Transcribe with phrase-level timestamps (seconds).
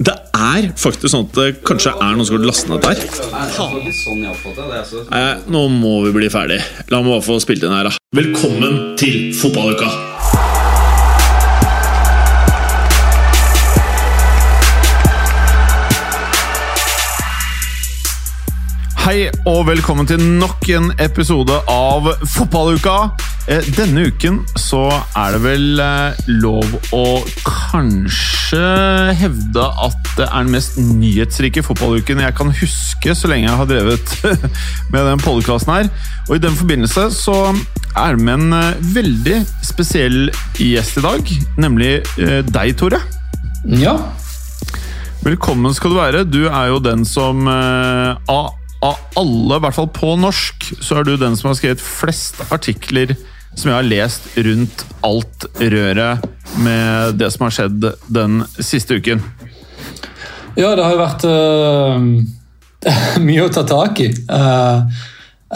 [0.00, 2.96] Det er faktisk sånn at det kanskje er noen som har lastet ned der.
[5.10, 6.56] Nei, nå må vi bli ferdig.
[6.88, 7.92] La meg bare få spilt inn her, da.
[8.16, 9.90] Velkommen til fotballuka!
[19.04, 22.96] Hei og velkommen til nok en episode av Fotballuka.
[23.50, 24.84] Eh, Denne uken så
[25.18, 27.06] er det vel eh, lov å
[27.42, 28.60] kanskje
[29.18, 33.66] hevde at det er den mest nyhetsrike fotballuken jeg kan huske så lenge jeg har
[33.66, 34.12] drevet
[34.92, 35.90] med den podkasten her.
[36.28, 37.40] Og i den forbindelse så
[37.98, 41.90] er det med en eh, veldig spesiell gjest i dag, nemlig
[42.54, 43.02] deg, Tore.
[43.66, 43.96] Ja.
[45.26, 46.22] Velkommen skal du være.
[46.22, 48.54] Du er jo den som av
[49.18, 53.18] alle, i hvert fall på norsk, så er du den som har skrevet flest artikler
[53.54, 56.26] som jeg har lest rundt alt røret
[56.60, 59.22] med det som har skjedd den siste uken.
[60.56, 61.98] ja, det har jo vært uh,
[63.28, 64.10] mye å ta tak i.
[64.30, 64.86] Uh,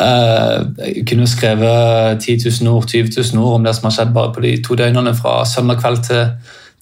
[0.00, 4.14] uh, jeg kunne skrevet 10 000 ord, 20 000 ord om det som har skjedd
[4.16, 6.28] bare på de to døgnene fra søndag kveld til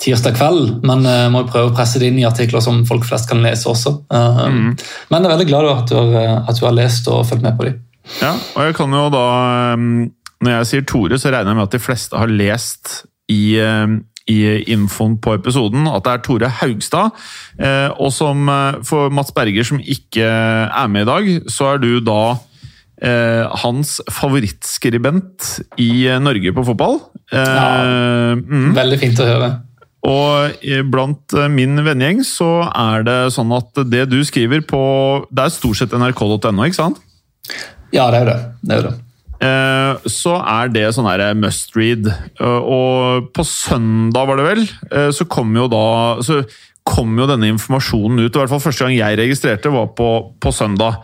[0.03, 3.05] tirsdag kveld, men jeg må jo prøve å presse det inn i artikler som folk
[3.07, 3.93] flest kan lese også.
[4.11, 4.73] Mm.
[4.75, 7.55] Men jeg er veldig glad at du har, at du har lest og fulgt med
[7.55, 7.77] på dem.
[8.19, 9.27] Ja, og jeg kan jo da
[9.79, 10.11] um,
[10.43, 14.01] Når jeg sier Tore, så regner jeg med at de fleste har lest i, um,
[14.29, 14.39] i
[14.75, 17.15] infoen på episoden at det er Tore Haugstad.
[17.59, 21.83] Eh, Og som eh, for Mats Berger, som ikke er med i dag, så er
[21.83, 22.21] du da
[23.03, 25.49] eh, hans favorittskribent
[25.81, 27.01] i eh, Norge på fotball.
[27.33, 28.35] Eh, Ja.
[28.39, 28.73] mm.
[28.77, 29.51] Veldig fint å høre.
[30.03, 34.81] Og eh, blant eh, min vennegjeng så er det sånn at det du skriver på
[35.31, 36.99] Det er stort sett nrk.no, ikke sant?
[37.95, 38.41] Ja, det er jo det.
[38.63, 38.95] det, er det.
[39.43, 42.07] Eh, så er det sånn her must read.
[42.07, 46.45] Eh, Og på søndag, var det vel, eh, så kom jo da så
[46.85, 48.35] kom jo denne informasjonen ut.
[48.35, 50.99] i hvert fall Første gang jeg registrerte, var på, på søndag.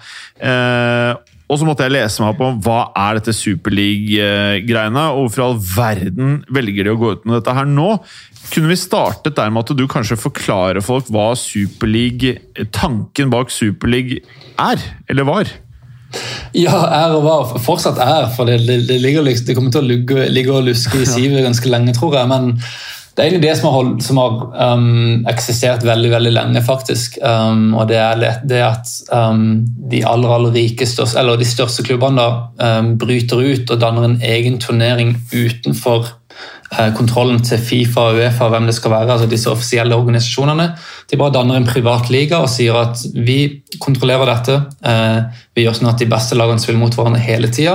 [1.48, 5.46] Og så måtte jeg lese meg opp om hva er dette Superleague-greiene, og hvorfor i
[5.46, 8.02] all verden velger de å gå ut med dette her nå?
[8.50, 12.36] Kunne vi startet der med at du kanskje forklarer folk hva Superleague,
[12.74, 14.20] tanken bak Superleague
[14.58, 15.54] er, eller var?
[16.56, 17.56] Ja, er og var.
[17.62, 21.02] Fortsatt er, for det, det, ligger, liksom- det kommer til å ligge, ligge og luske
[21.02, 22.30] i sivet ganske lenge, tror jeg.
[22.30, 22.54] Men
[23.18, 24.34] det er egentlig det som har, holdt, som har
[24.78, 27.18] um, eksistert veldig veldig lenge, faktisk.
[27.18, 32.22] Um, og det er det at um, de aller aller rikeste, eller de største klubbene
[32.22, 36.12] da, um, bryter ut og danner en egen turnering utenfor
[36.96, 40.68] kontrollen til Fifa og Uefa, hvem det skal være, altså disse offisielle organisasjonene.
[41.10, 44.58] De bare danner en privat liga og sier at vi kontrollerer dette.
[44.84, 45.22] eh,
[45.58, 47.72] vi gjør sånn at de beste lagene spiller mot hverandre hele tida.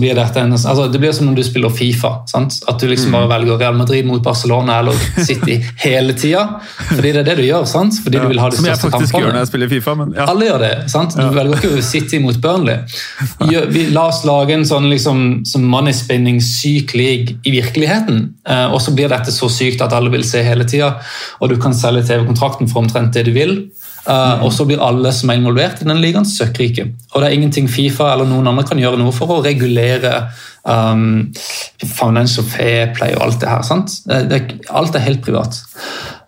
[0.00, 2.10] Blir dette en, altså det blir som når du spiller Fifa.
[2.26, 2.56] Sant?
[2.66, 6.42] At du liksom bare velger Real Madrid mot Barcelona eller City hele tida.
[6.88, 7.68] Fordi det er det du gjør.
[7.70, 8.00] sant?
[8.02, 9.94] Fordi du vil ha de Som jeg største faktisk gjør når jeg spiller Fifa.
[10.00, 10.26] men ja.
[10.32, 10.72] Alle gjør det.
[10.90, 11.14] sant?
[11.20, 12.80] Du velger ikke City mot Burnley.
[13.74, 18.13] Vi, la oss lage en sånn liksom, som money spinning syk league i virkeligheten.
[18.48, 20.94] Eh, og så blir dette så sykt at alle vil se hele tida,
[21.40, 23.56] og du kan selge TV-kontrakten for omtrent det du vil.
[24.04, 26.86] Eh, og så blir alle som er involvert i den ligaen, søkkrike.
[27.12, 30.26] Og det er ingenting Fifa eller noen andre kan gjøre noe for å regulere
[30.68, 31.32] um,
[31.80, 33.62] financial fair play og alt det her.
[33.66, 33.98] sant?
[34.08, 35.60] Det, det, alt er helt privat.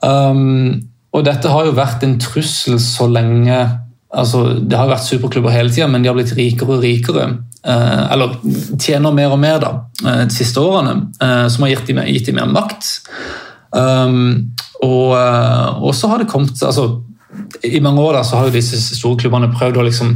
[0.00, 0.86] Um,
[1.16, 3.56] og dette har jo vært en trussel så lenge
[4.16, 7.26] altså Det har vært superklubber hele tida, men de har blitt rikere og rikere.
[7.64, 8.36] Eh, eller
[8.78, 9.72] tjener mer og mer da,
[10.04, 13.00] eh, de siste årene, eh, som har gitt dem, gitt dem mer makt.
[13.72, 17.02] Um, og, så har det kommet altså,
[17.64, 20.12] I mange år da, så har jo disse store klubbene prøvd å liksom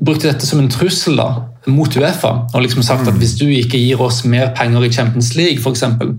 [0.00, 1.28] brukte dette som en trussel da,
[1.70, 2.32] mot Uefa.
[2.54, 6.16] og liksom sagt at Hvis du ikke gir oss mer penger i Champions League, eksempel,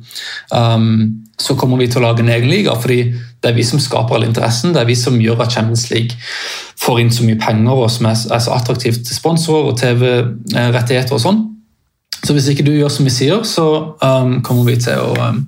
[0.52, 2.76] um, så kommer vi til å lage en egen liga.
[2.76, 3.14] fordi
[3.44, 4.74] det er vi som skaper all interessen.
[4.74, 6.16] Det er vi som gjør at Champions League
[6.84, 11.24] får inn så mye penger og som er, så attraktivt til sponsorer og TV-rettigheter og
[11.24, 11.42] sånn.
[12.24, 13.66] Så hvis ikke du gjør som vi sier, så
[14.00, 15.42] um, kommer vi til å, um,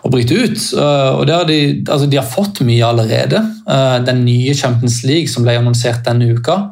[0.00, 0.62] å bryte ut.
[0.72, 3.42] Uh, og de, altså, de har fått mye allerede.
[3.68, 6.62] Uh, den nye Champions League som ble annonsert denne uka,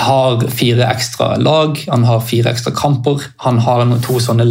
[0.00, 3.26] har fire ekstra lag, han har fire ekstra kamper.
[3.44, 4.46] Han har to sånne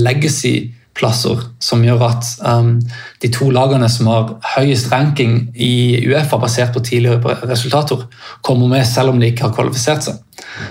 [0.99, 2.79] legacy-plasser som gjør at um,
[3.21, 8.07] de to lagene som har høyest ranking i Uefa basert på tidligere resultater,
[8.41, 10.19] kommer med selv om de ikke har kvalifisert seg.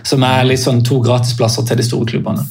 [0.04, 2.44] Som er sånn to gratisplasser til de store klubbene.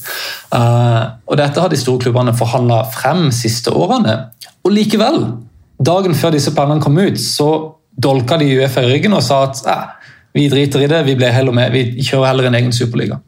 [0.52, 4.30] Uh, og Dette har de store klubbene forhandla frem siste årene.
[4.64, 5.26] Og likevel,
[5.80, 9.64] dagen før disse planene kom ut, så dolka de Uefa i ryggen og sa at
[9.66, 9.86] eh,
[10.34, 13.20] vi driter i det, vi, med, vi, kjører heller en egen superliga.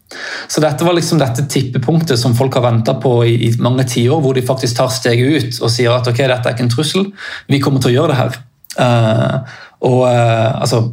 [0.47, 4.21] Så dette var liksom dette tippepunktet som folk har venta på i, i mange tiår,
[4.21, 7.09] hvor de faktisk tar steget ut og sier at ok, dette er ikke en trussel,
[7.49, 8.39] vi kommer til å gjøre det her.
[8.79, 9.57] Uh,
[9.89, 10.83] og uh, altså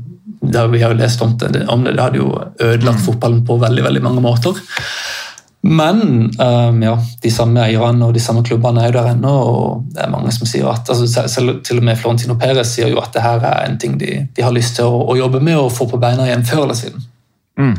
[0.46, 2.30] det, Vi har jo lest om det, om det, det hadde jo
[2.62, 4.58] ødelagt fotballen på veldig, veldig mange måter.
[5.66, 9.32] Men um, ja, de samme eierne og de samme klubbene er jo der ennå.
[9.32, 12.92] og det er mange som sier at, altså, selv, Til og med Florentino Perez sier
[12.92, 15.42] jo at det her er en ting de, de har lyst til å, å, jobbe
[15.42, 17.06] med og få på beina igjen før eller siden.
[17.58, 17.76] Mm.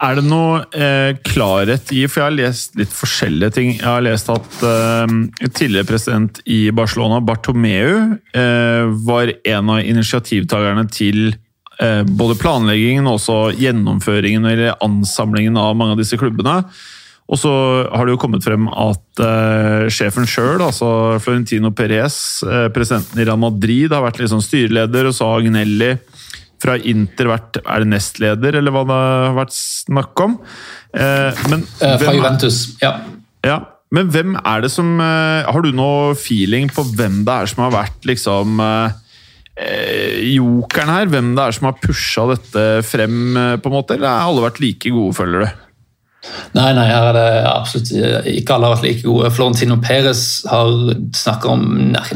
[0.00, 3.74] Er det noe eh, klarhet i For jeg har lest litt forskjellige ting.
[3.74, 5.16] Jeg har lest at eh,
[5.48, 11.34] tidligere president i Barcelona, Bartomeu, eh, var en av initiativtakerne til
[11.82, 16.62] eh, både planleggingen og også gjennomføringen eller ansamlingen av mange av disse klubbene.
[17.30, 17.50] Og så
[17.86, 23.26] har det jo kommet frem at eh, sjefen sjøl, altså Florentino Perez, eh, presidenten i
[23.28, 25.92] Real Madrid, har vært liksom styreleder, og så har Agnelli
[26.60, 30.40] fra Inter vært er det nestleder, eller hva det har vært snakk om.
[30.90, 32.96] Eh, men, fra Juventus, ja.
[33.46, 33.60] ja.
[33.94, 37.72] Men hvem er det som Har du noe feeling på hvem det er som har
[37.74, 38.60] vært liksom
[40.30, 41.10] jokeren her?
[41.10, 43.98] Hvem det er som har pusha dette frem, på en måte?
[43.98, 45.66] Eller har alle vært like gode, føler du?
[46.52, 47.90] Nei, nei, her er det absolutt
[48.28, 49.30] ikke alle har vært like gode.
[49.32, 50.72] Florentino Perez har
[51.48, 51.62] om,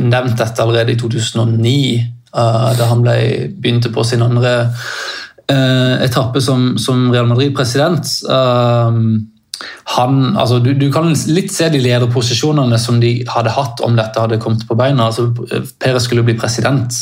[0.02, 1.76] nevnt dette allerede i 2009,
[2.36, 3.14] uh, da han ble,
[3.56, 8.10] begynte på sin andre uh, etappe som, som, Real Madrid-president.
[8.28, 9.22] Uh,
[9.94, 14.20] han, altså, du, du, kan litt se de lederposisjonene som de hadde hatt om dette
[14.20, 15.08] hadde kommet på beina.
[15.08, 15.30] Altså,
[15.80, 16.92] Perez skulle bli president,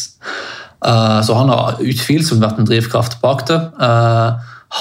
[0.83, 3.59] så han har utvilsomt vært en drivkraft bak det.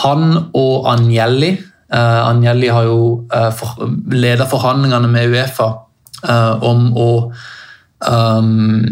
[0.01, 0.23] han
[0.57, 1.51] og Agnelli
[1.91, 2.99] Uh, Agnelli har jo
[3.33, 5.67] uh, for, ledet forhandlingene med Uefa
[6.23, 7.09] uh, om å
[8.07, 8.85] um,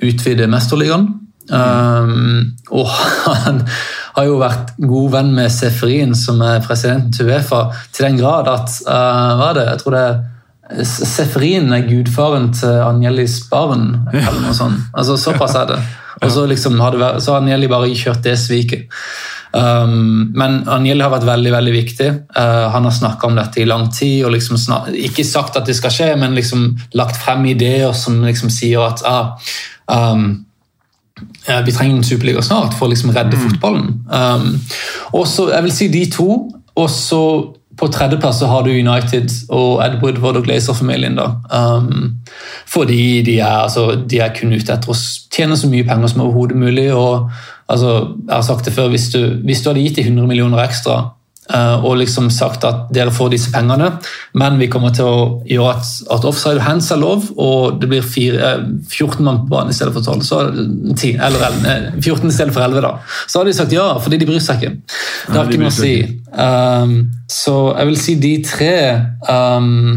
[0.00, 1.10] utvide Mesterligaen.
[1.46, 2.88] Um, og
[3.26, 3.60] han
[4.16, 8.48] har jo vært god venn med Seferin, som er presidenten til Uefa, til den grad
[8.50, 10.24] at hva er det, jeg tror det er
[10.82, 14.88] Seferin er gudfaren til Anjelis barn, eller noe sånt.
[14.98, 15.76] Altså, såpass er det.
[16.24, 16.96] Og så liksom har
[17.36, 18.88] Anjeli bare kjørt det sviket.
[19.56, 22.08] Um, men Anjel har vært veldig veldig viktig.
[22.36, 24.24] Uh, han har snakka om dette i lang tid.
[24.26, 24.58] og liksom
[24.94, 29.02] Ikke sagt at det skal skje, men liksom lagt frem ideer som liksom sier at
[29.06, 29.36] ah,
[29.86, 30.44] um,
[31.46, 33.44] ja, vi trenger en superliga snart for å liksom redde mm.
[33.46, 33.92] fotballen.
[34.10, 34.58] Um,
[35.14, 36.30] og så, jeg vil si de to.
[36.76, 37.22] Og så
[37.76, 41.18] på tredjeplass har du United og Ed Woodward og Glazer-familien.
[41.52, 42.16] Um,
[42.68, 44.96] fordi de er, altså, de er kun ute etter å
[45.32, 46.88] tjene så mye penger som overhodet mulig.
[46.92, 47.30] og
[47.66, 47.92] altså,
[48.26, 51.16] jeg har sagt det før, Hvis du, hvis du hadde gitt de 100 millioner ekstra
[51.54, 53.92] uh, og liksom sagt at dere får disse pengene,
[54.38, 55.18] men vi kommer til å
[55.48, 59.54] gjøre at, at offside hands er lov, og det blir fire, uh, 14 mann på
[59.54, 60.42] banen i stedet for 12, så,
[60.94, 61.46] 10, eller
[62.00, 62.94] 14 i stedet for 11, da.
[63.26, 64.96] så hadde de sagt ja, fordi de bryr seg ikke.
[65.26, 65.96] Det har ikke noe å si.
[66.36, 66.96] Um,
[67.30, 68.74] så jeg vil si de tre
[69.30, 69.94] um,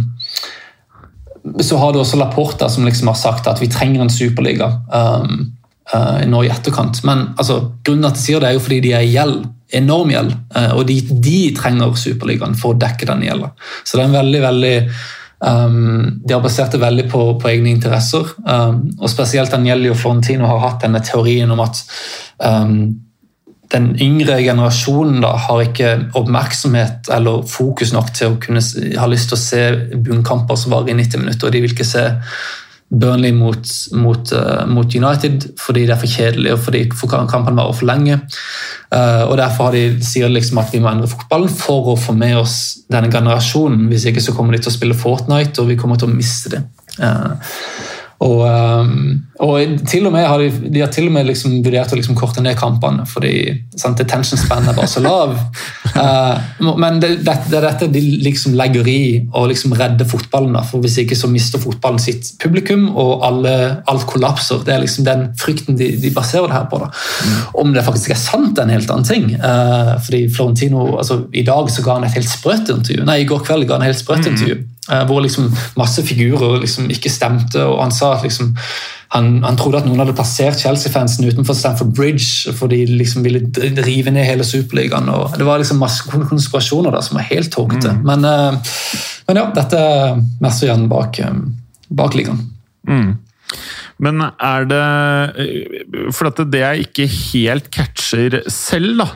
[1.63, 4.69] så har du også Laporta som liksom har sagt at vi trenger en superliga.
[4.93, 5.58] Um,
[5.93, 7.01] uh, nå i etterkant.
[7.07, 9.41] Men altså, grunnen til at de sier det, er jo fordi de er i gjeld.
[9.79, 10.35] Enorm gjeld.
[10.55, 13.53] Uh, og de, de, trenger Superligaen for å dekke den gjelda.
[13.83, 14.75] Så det er en veldig, veldig
[15.39, 18.33] um, De har basert det veldig på, på egne interesser.
[18.45, 21.83] Um, og spesielt Agnelli og Florentino har hatt denne teorien om at
[22.45, 22.81] um,
[23.69, 28.63] den yngre generasjonen da, har ikke oppmerksomhet eller fokus nok til å kunne
[28.97, 29.61] ha lyst til å se
[30.07, 31.47] bunnkamper som varer i 90 minutter.
[31.47, 32.07] og De vil ikke se
[32.89, 37.75] Burnley mot, mot, uh, mot, United fordi det er for kjedelig og fordi kampen varer
[37.77, 38.17] for lenge.
[38.89, 42.17] Uh, og Derfor de, sier de liksom at vi må endre fotballen for å få
[42.17, 42.57] med oss
[42.89, 43.87] denne generasjonen.
[43.91, 46.55] Hvis ikke så kommer de til å spille Fortnite, og vi kommer til å miste
[46.55, 46.63] det.
[48.19, 51.93] Og, um, og, til og med har de, de har til og med liksom vurdert
[51.95, 53.31] å liksom korte ned kampene, fordi
[53.79, 55.37] sant, attention span er bare så lav.
[55.99, 56.37] Uh,
[56.79, 58.99] men det, det, det, er dette de liksom legger i
[59.35, 60.53] å liksom redde fotballen.
[60.55, 63.55] Da, for Hvis ikke så mister fotballen sitt publikum, og alle,
[63.89, 64.61] alt kollapser.
[64.63, 66.79] Det er liksom den frykten de, de baserer det her på.
[66.79, 67.35] Mm.
[67.65, 69.27] Om det faktisk er sant, er en helt annen ting.
[69.41, 73.03] Uh, fordi Florentino, altså, I dag så ga han et helt sprøtt intervju.
[73.09, 74.31] Nei, i går kveld ga han et helt sprøtt mm.
[74.35, 74.59] intervju.
[74.61, 77.61] Uh, hvor liksom masse figurer liksom ikke stemte.
[77.65, 78.55] og Han sa at liksom,
[79.13, 83.43] han, han, trodde at noen hadde plassert Chelsea-fansen utenfor Stamford Bridge fordi de liksom ville
[83.85, 85.09] rive ned hele Superligaen.
[85.09, 87.95] og Det var liksom masse konspirasjoner der som var helt tåkete.
[87.97, 88.03] Mm.
[88.05, 88.75] Men, uh,
[89.27, 91.41] men, ja, dette er mesterhjernen bak, um,
[91.89, 92.45] bak ligaen.
[92.89, 93.17] Mm.
[93.99, 99.09] Men er det For dette, det jeg ikke helt catcher selv, da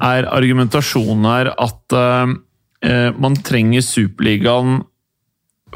[0.00, 2.30] er argumentasjonen her at uh,
[3.20, 4.80] man trenger Superligaen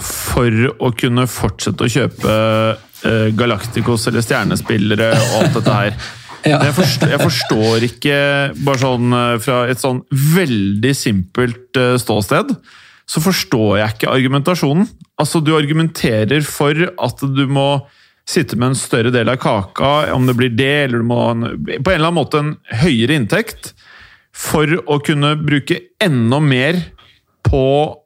[0.02, 5.98] for å kunne fortsette å kjøpe uh, Galacticos eller stjernespillere og alt dette her.
[6.50, 6.58] ja.
[6.58, 8.16] jeg, forstår, jeg, forstår, ikke,
[8.66, 12.54] bare sånn fra et sånn veldig simpelt uh, ståsted,
[13.04, 14.88] så forstår jeg ikke argumentasjonen.
[15.20, 17.84] Altså, du argumenterer for at du må
[18.28, 21.32] sitte med en større del av kaka, om det blir det, eller du må ha
[21.34, 23.74] en, på en eller annen måte en høyere inntekt,
[24.34, 26.80] for å kunne bruke enda mer
[27.46, 28.03] på eh,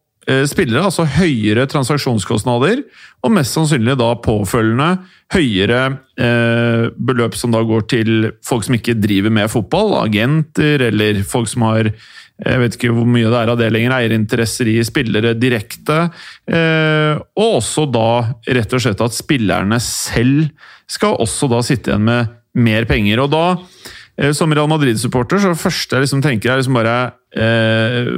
[0.48, 2.82] spillere, altså høyere transaksjonskostnader,
[3.24, 4.90] og mest sannsynlig da påfølgende
[5.34, 5.80] høyere
[6.20, 11.50] eh, beløp som da går til folk som ikke driver med fotball, agenter eller folk
[11.50, 11.92] som har
[12.38, 13.96] jeg vet ikke hvor mye det er av det lenger.
[13.96, 16.04] Eierinteresser i spillere direkte.
[16.46, 18.10] Eh, og også da
[18.54, 20.46] rett og slett at spillerne selv
[20.88, 23.24] skal også da sitte igjen med mer penger.
[23.24, 23.97] Og da, eh,
[24.34, 26.94] som Real Madrid-supporter, så første jeg liksom tenker er liksom bare
[27.38, 28.08] eh,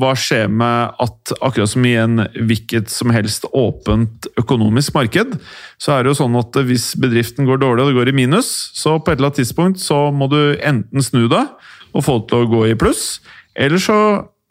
[0.00, 5.36] Hva skjer med at akkurat som i en hvilket som helst åpent økonomisk marked,
[5.76, 8.48] så er det jo sånn at hvis bedriften går dårlig og det går i minus,
[8.72, 11.44] så på et eller annet tidspunkt så må du enten snu det
[11.90, 13.18] og få det til å gå i pluss
[13.60, 13.98] eller så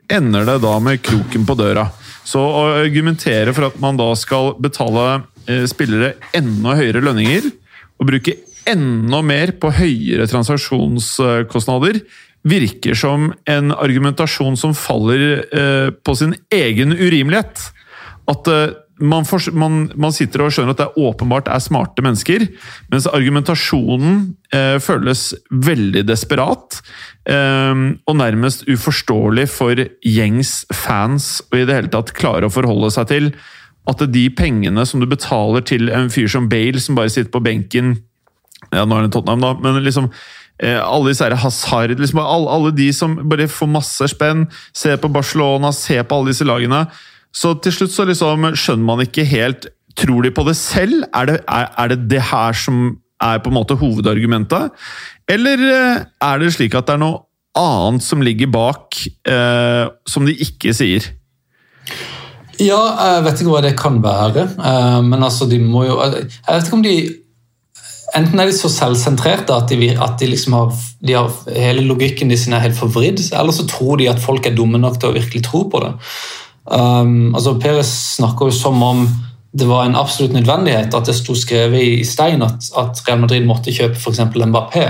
[0.09, 1.87] ender det da med kroken på døra.
[2.25, 7.49] Så å argumentere for at man da skal betale eh, spillere enda høyere lønninger,
[7.99, 8.37] og bruke
[8.67, 12.01] enda mer på høyere transaksjonskostnader,
[12.47, 17.65] virker som en argumentasjon som faller eh, på sin egen urimelighet.
[18.31, 22.45] At eh, man, for, man, man, sitter og skjønner at det åpenbart er smarte mennesker,
[22.91, 24.21] mens argumentasjonen
[24.55, 26.81] eh, føles veldig desperat.
[27.27, 32.91] Eh, og nærmest uforståelig for gjengs fans å i det hele tatt klare å forholde
[32.95, 33.33] seg til
[33.89, 37.41] at de pengene som du betaler til en fyr som Bale, som bare sitter på
[37.41, 37.95] benken
[38.73, 40.09] ja, Nå er det Tottenham, da, men liksom
[40.61, 45.11] eh, alle disse Hazard liksom, alle, alle de som bare får masse spenn, ser på
[45.13, 46.85] Barcelona, ser på alle disse lagene
[47.35, 51.01] så til slutt så liksom skjønner man ikke helt Tror de på det selv?
[51.17, 54.69] Er det, er, er det det her som er på en måte hovedargumentet?
[55.27, 57.25] Eller eh, er det slik at det er noe
[57.57, 58.95] annet som ligger bak,
[59.27, 61.09] eh, som de ikke sier?
[62.61, 62.79] Ja,
[63.17, 64.45] jeg vet ikke hva det kan være.
[64.55, 66.95] Eh, men altså, de må jo Jeg vet ikke om de
[68.17, 70.75] Enten er de så selvsentrerte at, de, at de, liksom har,
[71.05, 74.47] de har, hele logikken de sin er helt forvridd, eller så tror de at folk
[74.47, 75.95] er dumme nok til å virkelig tro på det.
[76.69, 79.07] Um, altså Peres snakker jo som om
[79.51, 83.47] det var en absolutt nødvendighet at det sto skrevet i stein at, at Real Madrid
[83.49, 84.21] måtte kjøpe f.eks.
[84.37, 84.85] Mbappé.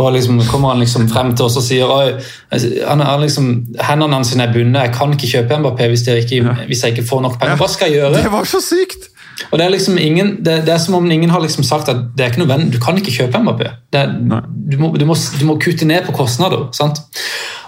[0.00, 4.32] Og liksom kommer han liksom frem til oss og sier altså, han, liksom, hendene hans
[4.34, 4.88] er bundet.
[4.88, 7.60] Jeg kan ikke kjøpe Mbappé hvis, ikke, hvis, jeg ikke får nok penger.
[7.60, 8.22] Hva skal jeg gjøre?
[8.24, 9.10] Det var så sykt!
[9.50, 12.04] Og Det er liksom ingen, det, det er som om ingen har liksom sagt at
[12.14, 13.64] det er ikke nødvendig, du kan ikke kjøpe MAP.
[13.92, 14.36] Det, du,
[14.70, 15.06] du, du,
[15.46, 16.68] må, kutte ned på kostnader.
[16.76, 17.00] sant?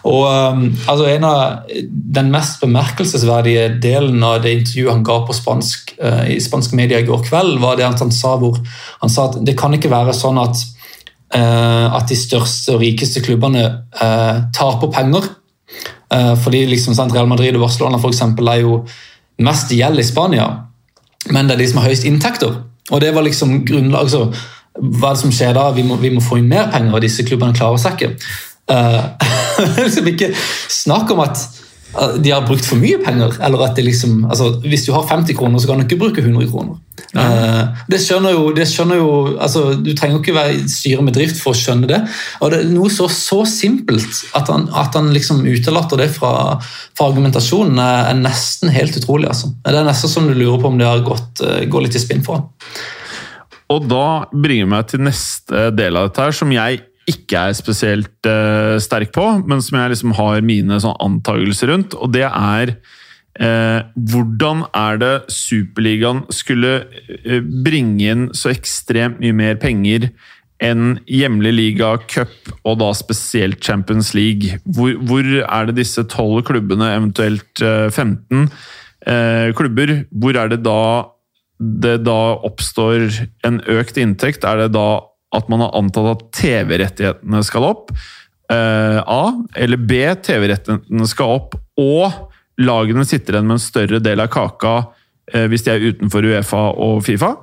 [0.06, 5.35] Og um, altså En av den mest bemerkelsesverdige delen av det intervjuet han ga på
[5.35, 8.61] spansk, uh, i spansk media i går kveld, var det han sa hvor
[9.02, 10.62] han sa at det kan ikke være sånn at,
[11.35, 13.66] uh, at de største og rikeste klubbene
[13.99, 15.32] uh, tar på penger.
[16.06, 18.76] Fordi liksom, sant, Real Madrid og Barcelona for eksempel, er jo
[19.42, 20.44] mest gjeld i Spania
[21.30, 22.61] men det er de som har høyest inntekter.
[22.90, 24.28] Og det var liksom grunnlag, så,
[24.76, 25.71] Hva er det som skjer da?
[25.73, 28.16] Vi må, vi må få inn mer penger, og disse klubbene klarer seg ikke.
[28.66, 28.99] Uh,
[29.78, 30.33] liksom ikke
[30.75, 31.38] snakk om at
[32.18, 33.37] de har brukt for mye penger.
[33.47, 36.21] eller at det liksom, altså, Hvis du har 50 kroner, så kan du ikke bruke
[36.21, 36.75] 100 kroner.
[37.16, 39.11] Uh, det skjønner jo, det skjønner jo
[39.42, 42.00] altså, Du trenger jo ikke være styre med drift for å skjønne det.
[42.40, 46.58] og det er Noe så, så simpelt at han, at han liksom utelater det fra,
[46.96, 49.30] fra argumentasjonen, er, nesten helt utrolig.
[49.32, 49.52] Altså.
[49.64, 52.02] Det er nesten som du lurer på om det har gått, uh, går litt i
[52.02, 52.76] spinn for han.
[53.73, 58.28] Og da bringer meg til neste del av dette, her, som jeg ikke er spesielt
[58.28, 61.94] uh, sterk på, men som jeg liksom har mine sånn antakelser rundt.
[61.99, 62.76] Og det er
[63.40, 70.11] uh, hvordan er det Superligaen skulle uh, bringe inn så ekstremt mye mer penger
[70.62, 72.33] enn hjemlig liga, cup
[72.64, 74.61] og da spesielt Champions League?
[74.64, 78.49] Hvor, hvor er det disse tolv klubbene, eventuelt 15
[79.55, 80.81] klubber, hvor er det da
[81.57, 83.05] det da oppstår
[83.47, 84.45] en økt inntekt?
[84.49, 84.88] Er det da
[85.37, 87.93] at man har antatt at TV-rettighetene skal opp.
[88.52, 89.23] Eh, A.
[89.59, 90.00] Eller B.
[90.23, 95.66] TV-rettighetene skal opp, og lagene sitter igjen med en større del av kaka uh, hvis
[95.66, 97.34] de er utenfor Uefa og Fifa?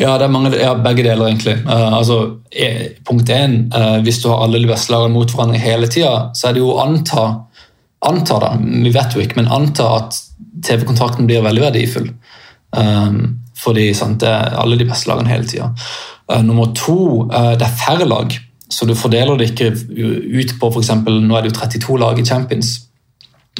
[0.00, 1.54] Ja, det er mange, ja, begge deler, egentlig.
[1.68, 2.18] Uh, altså,
[2.50, 3.68] e, punkt én,
[4.02, 6.72] hvis du har alle de beste lagene mot hverandre hele tida, så er det jo
[6.72, 7.28] å anta,
[8.08, 10.18] anta da, vi vet jo ikke, men anta at
[10.66, 12.10] TV-kontrakten blir veldig verdifull.
[12.76, 15.70] Um, fordi sant, det er alle de beste lagene hele tida.
[16.30, 18.38] Uh, nummer to, uh, det er færre lag.
[18.72, 20.90] så du fordeler det ikke ut på f.eks.
[21.04, 22.70] Nå er det jo 32 lag i Champions.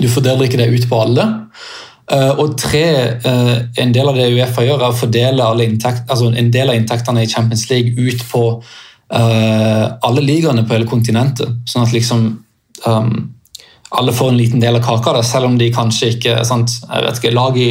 [0.02, 1.26] Du fordeler ikke det ut på alle.
[2.12, 2.86] Uh, og tre,
[3.24, 6.78] uh, En del av det Uefa gjør, er å fordele inntekt, altså en del av
[6.78, 11.62] inntektene i Champions League ut på uh, alle ligaene på hele kontinentet.
[11.68, 12.26] Sånn at liksom
[12.84, 13.14] um,
[13.92, 17.06] alle får en liten del av kaka, der, selv om de kanskje ikke sant, jeg
[17.06, 17.70] vet ikke, Lag i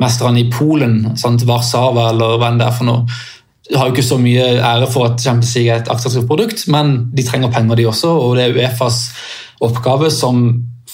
[0.00, 3.18] mesterne i Polen, sant, Warszawa eller hva enn det er for noe,
[3.74, 7.10] har jo ikke så mye ære for at Champions League er et attraktivt produkt, men
[7.12, 8.14] de trenger penger, de også.
[8.16, 9.02] og Det er Uefas
[9.64, 10.46] oppgave som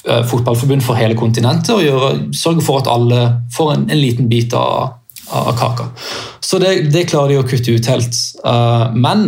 [0.05, 3.23] fotballforbund for hele kontinentet og gjøre, sørge for at alle
[3.55, 4.99] får en, en liten bit av,
[5.33, 5.89] av, kaka.
[6.45, 8.21] Så det, det, klarer de å kutte ut helt.
[8.45, 9.27] Uh, men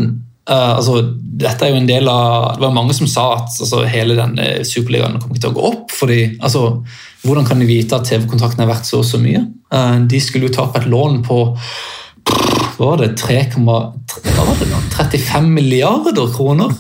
[0.50, 3.84] uh, altså, dette er jo en del av, Det var mange som sa at altså,
[3.88, 5.92] hele denne superligaen kommer ikke til å gå opp.
[5.96, 6.66] fordi altså,
[7.24, 9.44] Hvordan kan de vite at TV-kontrakten er verdt så og så mye?
[10.06, 11.40] de skulle jo ta opp et lån på
[12.78, 13.00] var
[14.22, 14.36] det
[14.96, 16.72] 3,35 milliarder kroner.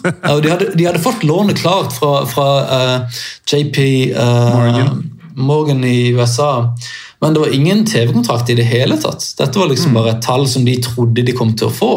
[0.42, 3.78] De hadde, de hadde, fått lånet klart fra, fra uh, eh, JP
[4.14, 5.02] uh, eh, Morgan.
[5.34, 5.84] Morgan.
[5.84, 6.76] i USA.
[7.20, 9.24] Men det var ingen TV-kontrakt i det hele tatt.
[9.38, 9.96] Dette var liksom mm.
[9.96, 11.92] bare et tall som de trodde de kom til å få.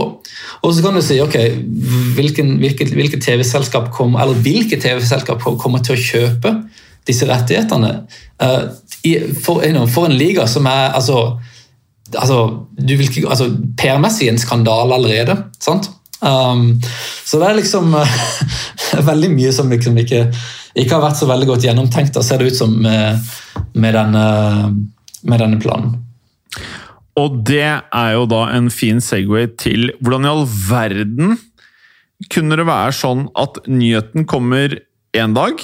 [0.63, 1.35] Og så kan du si ok,
[2.15, 6.55] hvilken, hvilket, hvilket TV-selskap kom, eller hvilke TV-selskap kommer til å kjøpe
[7.07, 7.93] disse rettighetene?
[8.39, 8.71] Uh,
[9.03, 11.39] i, for, you know, for, en liga som er altså
[12.17, 15.37] altså, vil altså, PR-messig en skandale allerede.
[15.59, 15.91] sant?
[16.19, 16.81] Um,
[17.25, 17.93] så det er liksom
[19.11, 20.25] veldig mye som liksom ikke,
[20.73, 23.29] ikke, har vært så veldig godt gjennomtenkt, da ser det ut som med,
[23.73, 24.25] med, denne,
[25.23, 25.95] med denne planen.
[27.19, 31.37] Og det er jo da en fin Segway til hvordan i all verden
[32.31, 34.75] kunne det være sånn at nyheten kommer
[35.15, 35.61] én dag,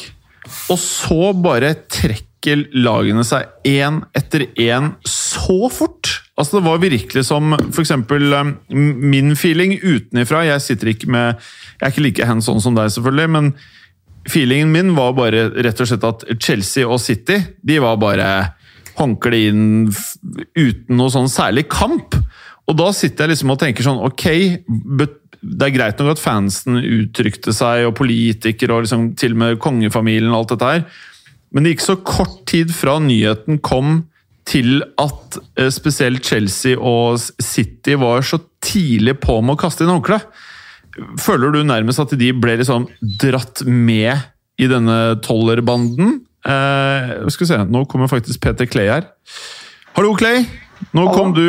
[0.71, 6.21] og så bare trekker lagene seg én etter én så fort?
[6.35, 7.93] Altså Det var virkelig som f.eks.
[7.95, 8.55] Um,
[8.99, 10.43] min feeling utenifra.
[10.49, 11.39] Jeg sitter ikke med
[11.79, 13.53] Jeg er ikke like hands on som deg, selvfølgelig, men
[14.29, 18.29] feelingen min var bare rett og slett at Chelsea og City de var bare
[18.97, 19.65] håndkle inn
[20.55, 22.17] uten noe sånn særlig kamp.
[22.65, 24.25] Og da sitter jeg liksom og tenker sånn Ok,
[25.45, 29.61] det er greit nok at fansen uttrykte seg, og politikere og liksom til og med
[29.61, 30.85] kongefamilien og alt dette her,
[31.53, 34.01] men det gikk så kort tid fra nyheten kom
[34.45, 39.93] til at eh, spesielt Chelsea og City var så tidlig på med å kaste inn
[39.93, 40.27] håndkleet.
[41.19, 42.87] Føler du nærmest at de ble liksom
[43.19, 44.15] dratt med
[44.61, 46.21] i denne tollerbanden?
[46.45, 49.09] Eh, skal vi se, Nå kommer faktisk Peter Clay her.
[49.97, 50.45] Hallo, Clay!
[50.95, 51.41] Nå kom du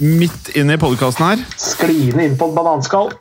[0.00, 1.42] midt inn i podkasten her.
[1.60, 3.12] Skliende inn på et bananskall.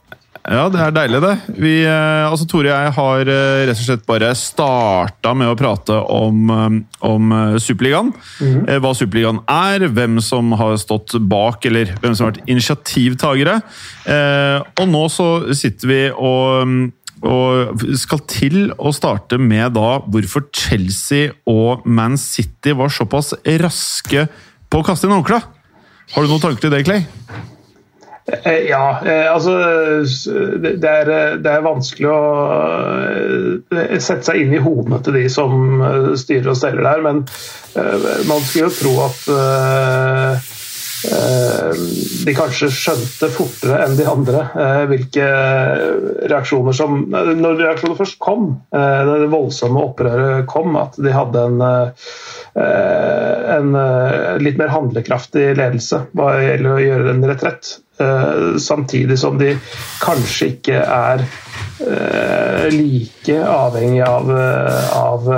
[0.46, 1.34] Ja, det er deilig, det.
[1.58, 5.56] Vi, eh, altså Tore og jeg har eh, rett og slett bare starta med å
[5.58, 6.76] prate om, eh,
[7.08, 8.12] om Superligaen.
[8.38, 8.60] Mm.
[8.84, 13.58] Hva Superligaen er, hvem som har stått bak, eller hvem som har vært initiativtagere.
[14.76, 16.78] Og nå så sitter vi og
[17.26, 24.28] og skal til å starte med da hvorfor Chelsea og Man City var såpass raske
[24.70, 25.40] på å kaste inn håndkle.
[26.14, 27.08] Har du noen tanker til det, Clay?
[28.26, 29.52] Eh, ja, eh, altså
[30.58, 32.22] det er, det er, vanskelig å
[33.70, 35.84] eh, sette seg inn i hodene til de som
[36.18, 37.22] styrer og steller der, men
[38.26, 40.52] man skulle jo tro at
[42.26, 44.46] de kanskje skjønte fortere enn de andre
[44.90, 45.26] hvilke
[46.32, 51.62] reaksjoner som Når reaksjonene først kom, det voldsomme opprøret kom, at de hadde en,
[53.60, 53.78] en
[54.42, 57.76] litt mer handlekraftig ledelse hva gjelder å gjøre en retrett.
[57.98, 59.54] Eh, samtidig som de
[60.02, 61.22] kanskje ikke er
[61.80, 65.30] eh, like avhengig av, eh, av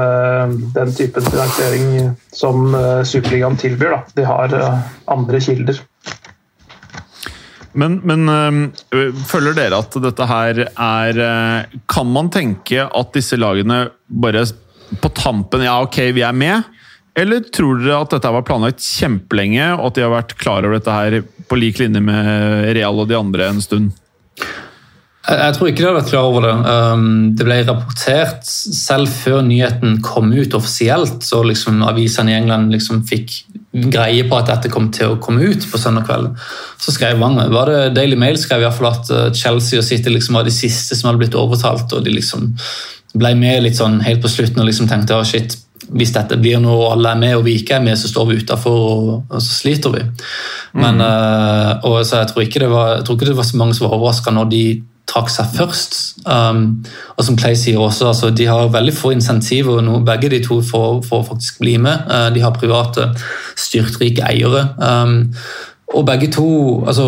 [0.74, 2.74] den typen finansiering som
[3.06, 3.94] Superligaen tilbyr.
[3.94, 4.02] Da.
[4.18, 4.58] De har
[5.06, 5.84] andre kilder.
[7.78, 8.72] Men, men
[9.30, 11.20] føler dere at dette her er
[11.86, 14.48] Kan man tenke at disse lagene bare
[14.98, 16.66] på tampen Ja, ok, vi er med.
[17.18, 20.78] Eller tror dere at dette var planlagt kjempelenge, og at de har vært klar over
[20.78, 23.96] dette her på lik linje med Real og de andre en stund?
[25.28, 26.54] Jeg tror ikke de har vært klar over det.
[26.72, 32.72] Um, det ble rapportert selv før nyheten kom ut offisielt, så liksom avisene i England
[32.72, 33.34] liksom fikk
[33.92, 36.30] greie på at dette kom til å komme ut på søndag kveld.
[36.80, 39.90] Så skrev mange, var det Daily Mail skrev i hvert fall at uh, Chelsea og
[39.90, 42.54] City liksom var de siste som hadde blitt overtalt, og de liksom
[43.18, 46.60] ble med litt sånn helt på slutten og liksom tenkte oh shit, hvis dette blir
[46.64, 49.10] noe og alle er med og vi ikke er med, så står vi utafor og,
[49.30, 50.04] og, så sliter vi.
[50.78, 51.86] Men, mm.
[51.86, 54.34] uh, så jeg tror, var, jeg tror ikke det var så mange som var overraska
[54.36, 54.64] når de
[55.08, 55.98] trakk seg først.
[56.28, 56.84] Um,
[57.16, 60.60] og som Clay sier også, altså, De har veldig få insentiver, nå, begge de to,
[60.62, 62.04] får, får faktisk bli med.
[62.10, 63.12] Uh, de har private,
[63.56, 64.68] styrtrike eiere.
[64.78, 65.32] Um,
[65.96, 66.50] og begge to
[66.88, 67.08] altså,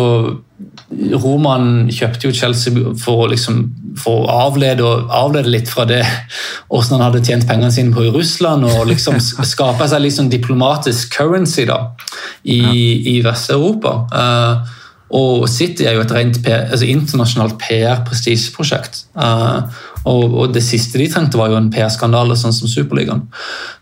[1.22, 3.62] Roman kjøpte jo Chelsea for å, liksom,
[4.00, 6.02] for å avlede, avlede, litt fra det
[6.70, 9.20] hvordan han hadde tjent pengene sine på i Russland, og liksom
[9.52, 11.80] skape seg litt sånn diplomatisk currency da,
[12.42, 12.60] i,
[13.14, 13.96] i Vest-Europa.
[14.10, 14.76] Uh,
[15.10, 19.04] og City er jo et rent altså internasjonalt PR-prestisjeprosjekt.
[19.18, 19.66] Uh,
[20.04, 23.24] og, og, det siste de trengte, var jo en PR-skandale, sånn som Superligaen.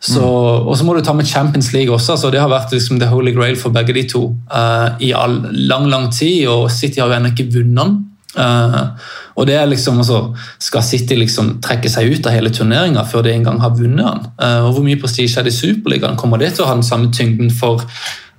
[0.00, 0.66] Så, mm.
[0.66, 2.16] Og så må du ta med Champions League også.
[2.16, 5.42] så Det har vært liksom the holy grail for begge de to uh, i all,
[5.68, 7.98] lang lang tid, og City har jo ennå ikke vunnet den.
[8.38, 8.94] Uh,
[9.40, 13.24] og det er liksom, altså, Skal City liksom trekke seg ut av hele turneringa før
[13.26, 14.30] de en gang har vunnet den?
[14.64, 16.16] Og Hvor mye prestisje er det i Superligaen?
[16.18, 17.84] Kommer det til å ha den samme tyngden for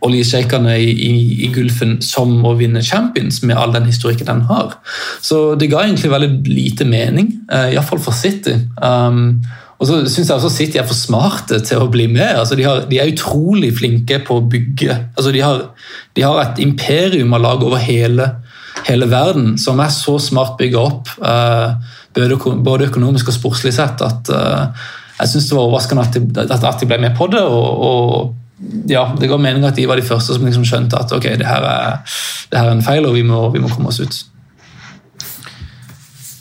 [0.06, 1.14] oljesjeikene i, i,
[1.46, 4.78] i, Gulfen som å vinne Champions, med all den historikken den har.
[5.22, 8.56] Så det ga egentlig veldig lite mening, uh, iallfall for City.
[8.82, 9.42] Um,
[9.80, 12.34] og så syns jeg også City er for smarte til å bli med.
[12.42, 14.96] Altså, de, har, de, er utrolig flinke på å bygge.
[15.16, 15.62] Altså, de, har,
[16.18, 18.28] de, har, et imperium av lag over hele,
[18.90, 21.80] hele, verden som er så smart bygga opp, uh,
[22.16, 26.84] både økonomisk og sportslig sett, at uh, jeg syns det var overraskende at de, at
[26.84, 27.44] de, ble med på det.
[27.44, 28.36] og, og
[28.90, 31.48] ja, det ga mening at de var de første som liksom skjønte at ok, det
[31.48, 32.02] her er,
[32.52, 34.20] det her er en feil, og vi må, vi må komme oss ut.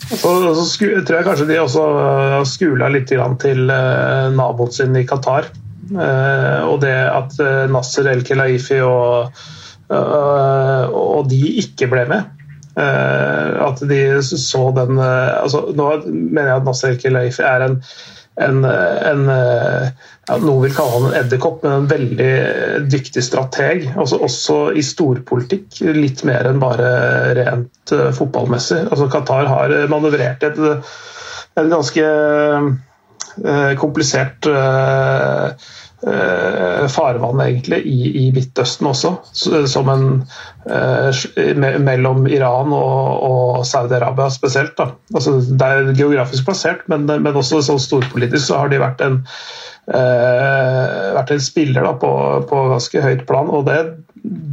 [0.08, 0.64] Så, så
[1.04, 5.50] tror jeg kanskje de også har skula litt til uh, naboen sin i Qatar.
[5.88, 9.36] Uh, og det at uh, Nasser El Kelaifi og,
[9.88, 12.34] og de ikke ble med.
[12.78, 17.78] at de så den altså, Nå mener jeg at Nasser El Kelaifi er en
[18.38, 19.22] en, en
[20.28, 22.32] ja, Noen vil kalle han en edderkopp, men en veldig
[22.92, 23.86] dyktig strateg.
[23.96, 26.90] Altså, også i storpolitikk, litt mer enn bare
[27.38, 28.82] rent uh, fotballmessig.
[28.90, 30.60] Altså, Qatar har manøvrert et,
[31.58, 35.56] et ganske uh, komplisert uh,
[35.98, 39.10] farvann egentlig i, i Midtøsten også,
[39.66, 40.04] som en
[40.70, 44.78] eh, mellom Iran og, og Saudi-Arabia spesielt.
[44.78, 49.18] Altså, det er geografisk plassert, men, men også sånn storpolitisk så har de vært en
[49.90, 52.12] eh, vært en spiller da, på,
[52.50, 53.50] på, ganske høyt plan.
[53.50, 53.78] og det,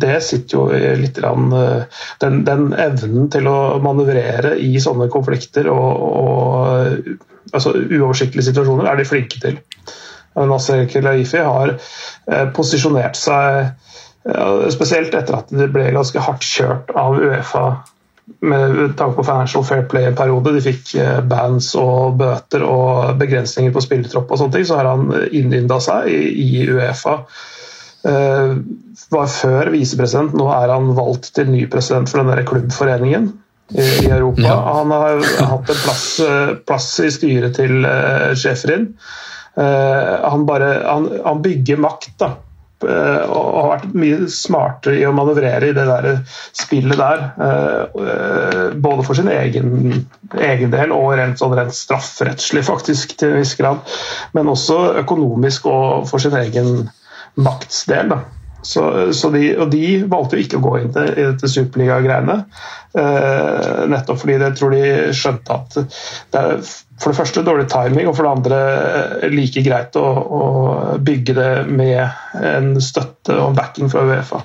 [0.01, 5.69] det sitter jo litt rann, eh, den, den, evnen til å manøvrere i sånne konflikter
[5.71, 5.85] og,
[6.23, 9.61] og altså, uoversiktlige situasjoner er de flinke til.
[10.35, 13.75] Nasser Kelaifi har eh, posisjonert seg
[14.73, 17.65] Spesielt etter at det ble ganske hardt kjørt av Uefa
[18.41, 20.55] med tanke på Financial Fair Play-periode.
[20.55, 24.65] De fikk eh, bands og bøter og begrensninger på spillertropp og sånne ting.
[24.65, 27.19] Så har han innynda seg i Uefa.
[28.05, 28.61] Uh,
[29.09, 33.31] var før visepresident, nå er han valgt til ny president for den der klubbforeningen
[33.73, 34.57] i, Europa.
[34.75, 37.87] Han har hatt en plass, eh, plass i styret til
[38.37, 38.91] Schäferin.
[39.55, 42.11] Uh, han, bare, han, han, bygger makt.
[42.19, 42.33] da
[42.83, 46.07] Eh, og har vært mye smartere i å manøvrere i det der
[46.55, 47.23] spillet der.
[47.45, 50.03] Eh, eh, både for sin egen,
[50.35, 53.95] egen del og rent, sånn rent strafferettslig, faktisk, til en viss grad.
[54.35, 56.89] Men også økonomisk og for sin egen
[57.39, 58.11] maktsdel.
[58.11, 58.21] Da.
[58.65, 62.39] Så, så de, og de valgte jo ikke å gå inn til, i dette superliga-greiene.
[62.97, 64.83] Eh, nettopp fordi jeg tror de
[65.15, 65.77] skjønte at
[66.33, 66.59] det er
[67.01, 68.59] for det første dårlig timing, og for det andre
[69.21, 70.43] eh, like greit å, å
[71.03, 74.41] bygge det med en støtte og backing fra Uefa.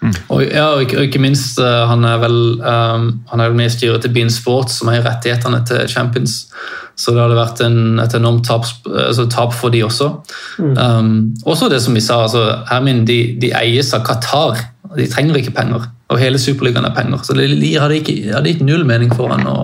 [0.00, 0.12] Mm.
[0.28, 3.70] Og, ja, og ikke, og ikke, minst, uh, han er vel um, han er med
[3.70, 6.38] i styret til Bean Sports, som har rettighetene til Champions.
[6.96, 10.12] Så det hadde vært en, et enormt tap, altså, tap, for de også.
[10.58, 10.76] Mm.
[10.76, 11.10] Um,
[11.44, 14.62] også det som vi sa, altså, Hermin, de, de, eies av Qatar.
[14.96, 15.90] De trenger ikke penger.
[16.08, 17.24] Og hele Superligaen er penger.
[17.26, 19.58] Så det hadde ikke, hadde ikke null mening for han å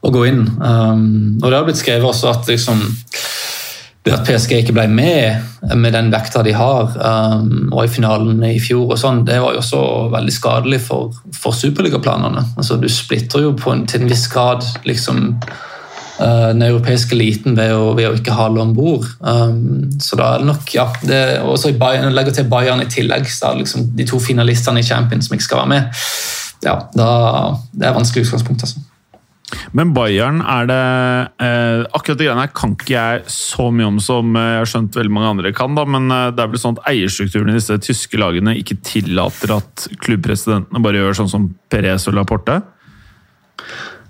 [0.00, 0.44] å gå inn.
[0.60, 2.80] Um, og Det har blitt skrevet også at liksom,
[4.04, 8.38] det at PSG ikke ble med med den vekta de har, um, og i finalen
[8.48, 9.80] i fjor, og sånn, det var jo også
[10.14, 12.46] veldig skadelig for, for superligaplanene.
[12.56, 15.34] Altså, du splitter jo en, til en viss grad liksom,
[16.16, 19.04] uh, den europeiske eliten ved, ved, å ikke ha alle om bord.
[19.20, 22.88] Um, så da er det nok ja, det, også i Bayern, Legger til Bayern i
[22.88, 26.06] tillegg, så liksom, de to finalistene i Champions som ikke skal være med.
[26.64, 27.10] Ja, da,
[27.76, 28.64] Det er vanskelig utgangspunkt.
[28.64, 28.80] altså.
[29.76, 30.80] Men Bayern er det
[31.42, 34.72] eh, Akkurat de greiene her kan ikke jeg så mye om som eh, jeg har
[34.72, 35.76] skjønt veldig mange andre kan.
[35.78, 39.56] da, Men eh, det er vel sånn at eierstrukturen i disse tyske lagene ikke tillater
[39.58, 42.60] at klubbpresidentene bare gjør sånn som Perez og Laporte?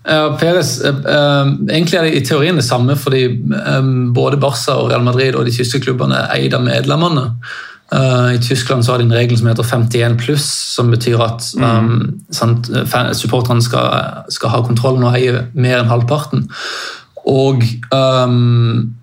[0.01, 3.27] Ja, Perez, eh, uh, egentlig er det i teorien det samme, fordi
[4.17, 7.27] både Barca og Real Madrid og de tyske klubbene er eid av medlemmene.
[7.91, 11.49] Uh, I Tyskland så har de en regel som heter 51 pluss, som betyr at
[11.59, 13.15] um, mm.
[13.19, 16.47] supporterne skal, skal, ha kontrollen og eie mer enn halvparten.
[17.31, 18.95] Og um,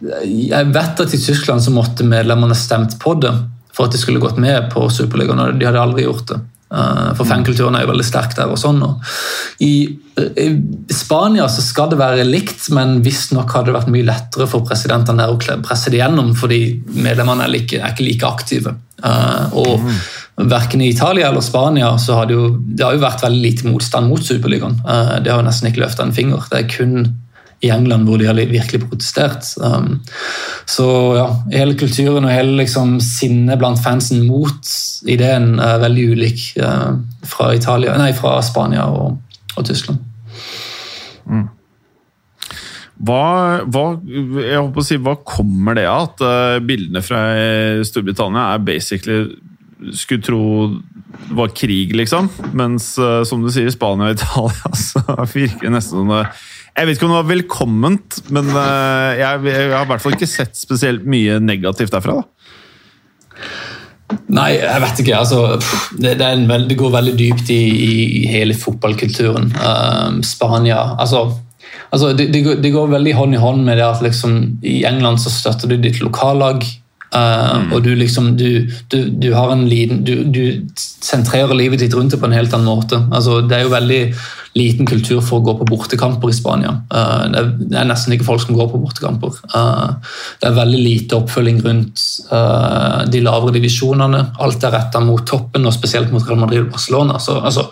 [0.00, 3.34] jeg vet at i Tyskland så måtte medlemmene stemt på det
[3.76, 5.58] for at de skulle gått med på Superligaen.
[5.60, 6.40] De hadde aldri gjort det.
[6.70, 8.50] Uh, for fankulturen er jo veldig sterk der.
[8.52, 8.78] og sånn.
[8.86, 9.72] Og I
[10.94, 15.24] Spania så skal det være likt, men visstnok hadde det vært mye lettere for presidentene
[15.24, 16.62] der å presse det gjennom, fordi
[16.94, 18.76] medlemmene er, like, er ikke like aktive.
[19.02, 20.00] Uh, og mm.
[20.50, 23.66] Verken i Italia eller Spania så har det jo, det har jo vært veldig lite
[23.68, 24.78] motstand mot Superligaen.
[25.20, 26.46] det har jo nesten ikke løfta en finger.
[26.48, 27.10] Det er kun
[27.60, 29.44] i England hvor de har virkelig protestert.
[29.60, 30.00] Um,
[30.68, 30.86] så
[31.18, 34.72] ja, hele kulturen og hele liksom, sinnet blant fansen mot
[35.10, 36.96] ideen er veldig ulik uh,
[37.28, 39.18] fra, Italia, nei, fra Spania og,
[39.56, 40.00] og Tyskland.
[41.28, 41.48] Mm.
[43.00, 43.24] Hva,
[43.64, 43.84] hva,
[44.44, 47.20] jeg håper å si, hva kommer det av at uh, bildene fra
[47.86, 49.22] Storbritannia er basically
[49.96, 50.42] Skulle tro
[51.30, 52.28] det var krig, liksom.
[52.56, 56.24] Mens uh, som du sier, Spania og Italia så virker det nesten som det
[56.76, 60.16] jeg vet ikke om det var velkomment, men eh, jeg, jeg har i hvert fall
[60.16, 62.20] ikke sett spesielt mye negativt derfra.
[62.20, 62.28] da.
[64.30, 65.18] Nei, jeg vet ikke.
[65.18, 65.40] Altså,
[65.98, 69.50] det, det, veld, det, går veldig dypt i, i hele fotballkulturen.
[69.54, 71.26] Um, Spania altså,
[71.90, 75.32] altså det, det, går, veldig hånd i hånd med det at liksom, i England så
[75.34, 76.64] støtter du ditt lokallag.
[77.10, 77.72] Uh, mm.
[77.74, 80.44] Og du liksom du, du, du, har en liten du, du
[80.76, 83.00] sentrerer livet ditt rundt det på en helt annen måte.
[83.10, 84.02] Altså, det er jo veldig
[84.58, 86.72] liten kultur for å gå på bortekamper i Spania.
[86.90, 89.36] Uh, det er nesten ikke folk som går på bortekamper.
[89.54, 89.96] Uh,
[90.42, 94.20] det er veldig lite oppfølging rundt eh, de lavere divisjonene.
[94.42, 97.18] Alt er retta mot toppen, og spesielt mot Real Madrid og Barcelona.
[97.22, 97.66] Så, altså,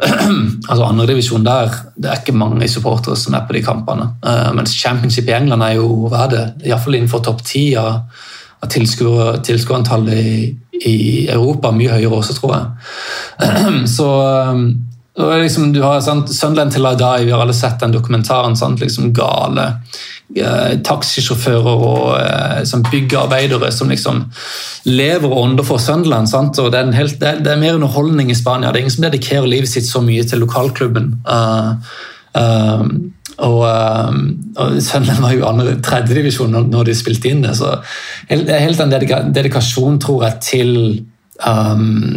[0.70, 4.08] altså Andredivisjon der det er ikke mange supportere som er på de kampene.
[4.56, 8.02] Mens championship i England er jo hva er det, iallfall innenfor topp ti av,
[8.64, 10.96] av tilskuerantallet i, i
[11.28, 11.72] Europa.
[11.72, 13.86] Mye høyere også, tror jeg.
[13.96, 14.10] Så
[15.16, 18.56] Liksom, du har sant, Sunderland til I die, vi har alle sett den dokumentaren.
[18.56, 19.64] Sant, liksom Gale
[20.36, 24.26] eh, taxisjåfører og eh, sånn byggearbeidere som liksom
[24.84, 26.28] lever og ånder for Sunderland.
[26.28, 26.60] Sant?
[26.60, 28.74] og det er, helt, det, er, det er, mer underholdning i Spania.
[28.74, 31.14] Det er ingen som dedikerer livet sitt så mye til lokalklubben.
[31.24, 31.72] Uh,
[32.36, 32.84] uh,
[33.44, 34.14] og, uh,
[34.62, 37.56] og Sønnen var jo andre tredjedivisjon når, de spilte inn det.
[37.58, 37.74] så
[38.30, 38.94] helt en
[39.34, 40.72] dedikasjon, tror jeg, til
[41.44, 42.16] um,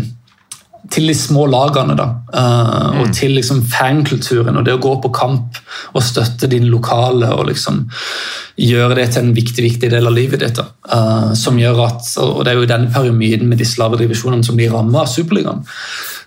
[0.89, 1.95] til de små lagene.
[1.97, 3.13] da, uh, Og mm.
[3.13, 5.59] til liksom fankulturen og det å gå på kamp
[5.93, 7.83] og støtte din lokale og liksom
[8.59, 10.61] gjøre det til en viktig viktig del av livet ditt.
[10.89, 14.57] Uh, som gjør at, og Det er jo denne pyramiden med disse lave divisjonene som
[14.57, 15.65] blir rammet av Superligaen.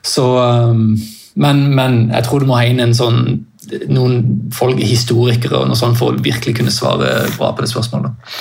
[0.02, 0.96] Så, um,
[1.34, 3.46] men, men, jeg tror du må ha inn en sånn
[3.92, 8.32] noen folk, historikere og noe sånt for å virkelig kunne svare bra på det spørsmålet.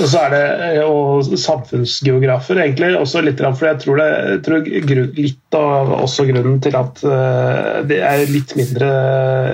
[0.00, 0.42] Og så er det
[0.84, 2.92] og samfunnsgeografer, egentlig.
[2.98, 8.00] også litt, for Jeg tror, det, jeg litt av også grunnen til at uh, det
[8.04, 8.90] er litt mindre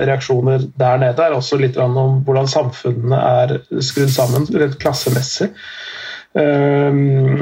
[0.09, 5.51] reaksjoner der nede, er også litt om hvordan samfunnene er skrudd sammen rett klassemessig.
[6.33, 7.41] Ehm,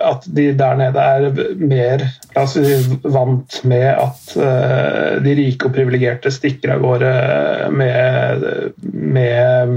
[0.00, 1.26] at de der nede er
[1.60, 2.04] mer
[2.48, 2.62] si,
[3.04, 7.10] vant med at eh, de rike og privilegerte stikker av gårde
[7.76, 8.46] med,
[8.80, 9.74] med,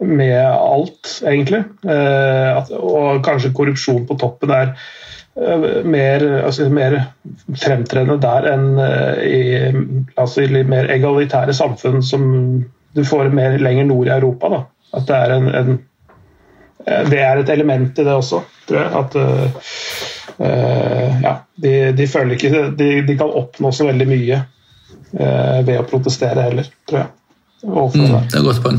[0.00, 1.66] med alt, egentlig.
[1.84, 4.72] Eh, at, og kanskje korrupsjon på toppen er
[5.36, 6.96] eh, mer, altså mer
[7.60, 8.70] fremtredende der enn
[9.20, 9.42] i,
[10.16, 12.24] altså, i mer egalitære samfunn som
[12.96, 14.48] du får mer lenger nord i Europa.
[14.54, 14.62] Da.
[14.96, 15.78] At det er en, en
[16.86, 18.90] det er et element i det også, tror jeg.
[19.00, 19.46] At uh,
[21.22, 25.86] ja, de, de, føler ikke de, de, kan oppnå så veldig mye uh, ved å
[25.88, 27.08] protestere heller, tror jeg.
[27.66, 28.78] Mm, det er et godt poeng.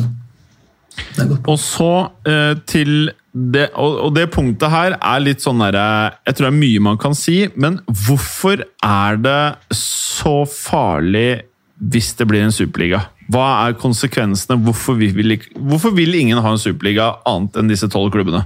[1.48, 5.84] Og så uh, til det, og, og, det punktet her er litt sånn derre
[6.26, 9.42] Jeg tror det er mye man kan si, men hvorfor er det
[9.78, 11.44] så farlig
[11.78, 13.04] hvis det blir en superliga?
[13.34, 14.60] Hva er konsekvensene?
[14.64, 18.46] Hvorfor vil, hvorfor vil ingen ha en superliga annet enn disse tolv klubbene?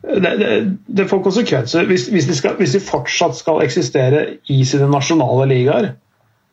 [0.00, 0.52] Det, det,
[0.86, 1.86] det, får konsekvenser.
[1.86, 5.92] Hvis, hvis, de skal, hvis, de fortsatt skal eksistere i sine nasjonale ligaer,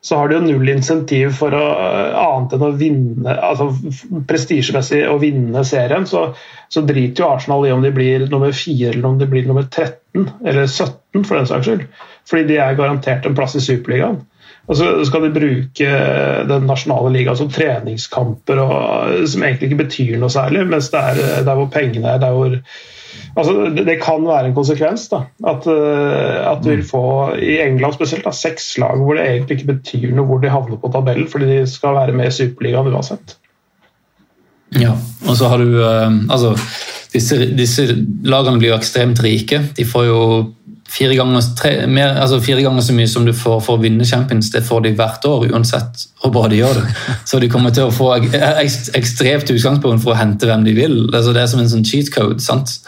[0.04, 1.64] så har de jo null insentiv for å,
[2.22, 3.72] annet enn å vinne altså
[4.28, 6.06] prestisjemessig å vinne serien.
[6.06, 6.28] Så,
[6.70, 9.66] så, driter jo Arsenal i om de blir nummer 4 eller om de blir nummer
[9.66, 11.86] 13 eller 17, for den saks skyld.
[12.30, 14.20] Fordi de er garantert en plass i Superligaen.
[14.68, 15.92] Og så skal de bruke
[16.50, 21.46] den nasjonale ligaen som treningskamper og, som egentlig ikke betyr noe særlig, mens det er
[21.46, 22.22] der hvor pengene er.
[22.22, 22.56] der hvor
[23.38, 25.08] Altså, det, kan være en konsekvens.
[25.08, 27.02] da, At, at du vil få,
[27.38, 30.80] i England spesielt, da, seks lag hvor det egentlig ikke betyr noe hvor de havner
[30.80, 33.36] på tabellen, fordi de skal være med i Superligaen uansett.
[34.76, 34.92] Ja,
[35.28, 36.52] og så har du eh, altså,
[37.14, 37.86] disse, disse
[38.26, 39.62] lagene blir jo ekstremt rike.
[39.76, 40.20] De får jo
[40.88, 44.06] fire ganger, tre, mer, altså fire ganger, så mye som du får for å vinne
[44.08, 46.84] Champions, det får de hvert år, uansett hvor bra de gjør det.
[47.28, 51.00] Så de kommer til å få ekstremt utgangspunkt for å hente hvem de vil.
[51.12, 52.40] Altså det er som en sånn cheat code.
[52.44, 52.78] sant?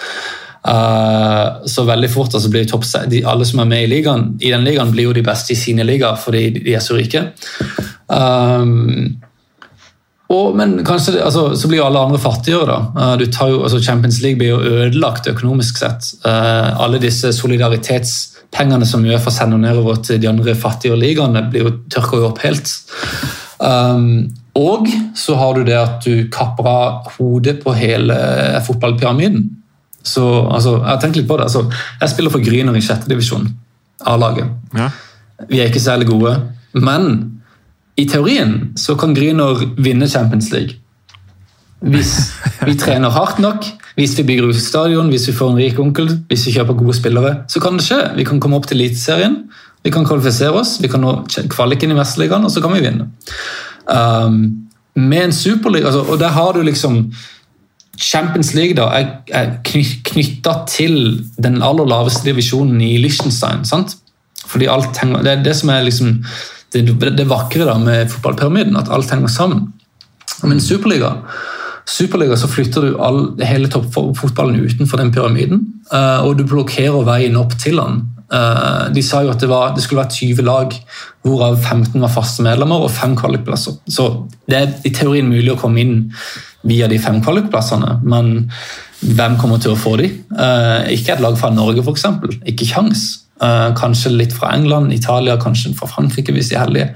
[0.60, 4.52] Uh, så veldig fort altså blir topp, de, Alle som er med i ligaen, i
[4.52, 7.28] den ligaen, blir jo de beste i sine ligaer fordi de er så rike.
[8.08, 9.20] Um,
[10.30, 12.66] og, men kanskje altså, så blir jo alle andre fattigere.
[12.70, 13.06] da.
[13.18, 16.12] Du tar jo, altså Champions League blir jo ødelagt økonomisk sett.
[16.22, 21.72] Uh, alle disse solidaritetspengene som Uefa sender nedover til de andre fattigere ligaene, blir jo
[21.90, 22.70] tørka opp helt.
[23.58, 24.86] Um, og
[25.18, 28.16] så har du det at du kapper av hodet på hele
[28.66, 29.48] fotballpyramiden.
[30.06, 31.50] Så altså, jeg tenker litt på det.
[31.50, 31.66] Altså,
[32.00, 33.50] jeg spiller for Gryner i sjette divisjon.
[34.06, 34.46] A-laget.
[34.78, 34.88] Ja.
[35.50, 36.36] Vi er ikke særlig gode,
[36.76, 37.39] men
[38.00, 40.78] i teorien så kan Grüner vinne Champions League.
[41.80, 42.12] Hvis
[42.66, 43.64] vi trener hardt nok,
[43.96, 46.96] hvis vi bygger ut stadion, hvis vi får en rik onkel, hvis vi kjøper gode
[46.98, 48.00] spillere, så kan det skje.
[48.18, 49.38] Vi kan komme opp til Eliteserien,
[49.84, 51.14] vi kan kvalifisere oss, vi kan nå
[51.48, 53.08] kvaliken i Mesterligaen, og så kan vi vinne.
[53.88, 57.06] Um, med en superliga, altså, og der har du liksom
[58.00, 60.94] Champions League da, er, er knytta til
[61.42, 63.64] den aller laveste divisjonen i Liechtenstein.
[63.64, 63.96] sant?
[64.46, 66.24] Fordi alt henger, Det er det som er liksom
[66.74, 66.84] det,
[67.18, 69.68] det vakre da med fotballpyramiden, at alt henger sammen.
[70.46, 71.16] Men Superliga
[71.90, 77.38] Superliga så flytter du all, hele toppfotballen utenfor den pyramiden, uh, og du blokkerer veien
[77.40, 78.02] opp til den.
[78.30, 80.76] Uh, de sa jo at det, var, det, skulle være 20 lag,
[81.26, 83.80] hvorav 15 var faste medlemmer og fem kvalikplasser.
[83.90, 84.06] Så
[84.46, 85.96] det er i teorien mulig å komme inn
[86.68, 88.50] via de fem kvalikplassene, men
[89.00, 90.12] hvem kommer til å få de?
[90.36, 92.06] Uh, ikke et lag fra Norge, f.eks.
[92.52, 93.19] Ikke kjangs.
[93.40, 96.88] Uh, kanskje litt fra England, Italia, kanskje fra Frankrike hvis de er heldige.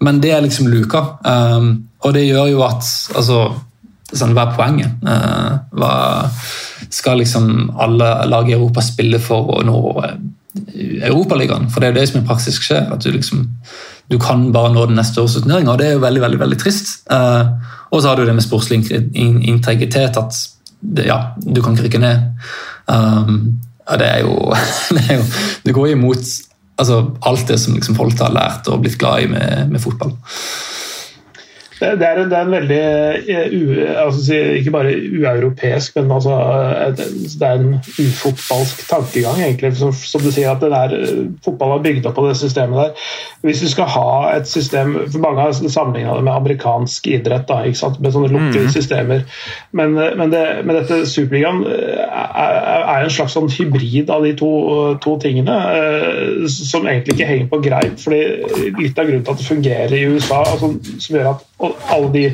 [0.00, 1.02] Men det er liksom luka.
[1.24, 2.86] Um, og det gjør jo at
[3.20, 3.40] altså,
[4.08, 5.04] sånn, Hva er poenget?
[5.04, 5.92] Uh, hva
[6.90, 9.76] skal liksom alle lag i Europa spille for å nå
[11.04, 11.68] Europaligaen?
[11.70, 12.88] For det er jo det som i praksis skjer.
[12.90, 13.44] at Du liksom,
[14.10, 16.60] du kan bare nå den neste års turnering, og det er jo veldig veldig, veldig
[16.64, 16.96] trist.
[17.12, 17.60] Uh,
[17.90, 18.80] og så har du det med sportslig
[19.12, 20.32] integritet, at
[20.80, 22.48] det, ja, du kan ikke rykke ned.
[22.88, 24.36] Um, ja, det er jo
[24.96, 25.26] Det, er jo,
[25.66, 26.24] det går imot
[26.80, 30.14] altså, alt det som liksom folk har lært og blitt glad i med, med fotball.
[31.80, 32.80] Det er, det er, en veldig
[33.32, 36.34] eh, u, altså, Ikke bare ueuropeisk, men altså,
[36.96, 39.72] det er en ufotballsk tankegang, egentlig.
[39.78, 40.96] Som, som, du sier, at der,
[41.44, 43.06] fotball er bygd opp på det systemet der.
[43.46, 47.62] Hvis du skal ha et system for Mange har sammenligna det med amerikansk idrett, da,
[47.64, 48.72] med sånne lukkede mm.
[48.74, 49.24] systemer.
[49.72, 54.34] Men, men, det, men dette Superligaen eh, er, er, en slags sånn hybrid av de
[54.36, 54.50] to,
[55.00, 57.96] to tingene, eh, som egentlig ikke henger på greip.
[58.04, 58.20] fordi
[58.80, 61.46] Litt av grunnen til at det fungerer i USA, altså, som gjør at
[61.92, 62.24] alle de,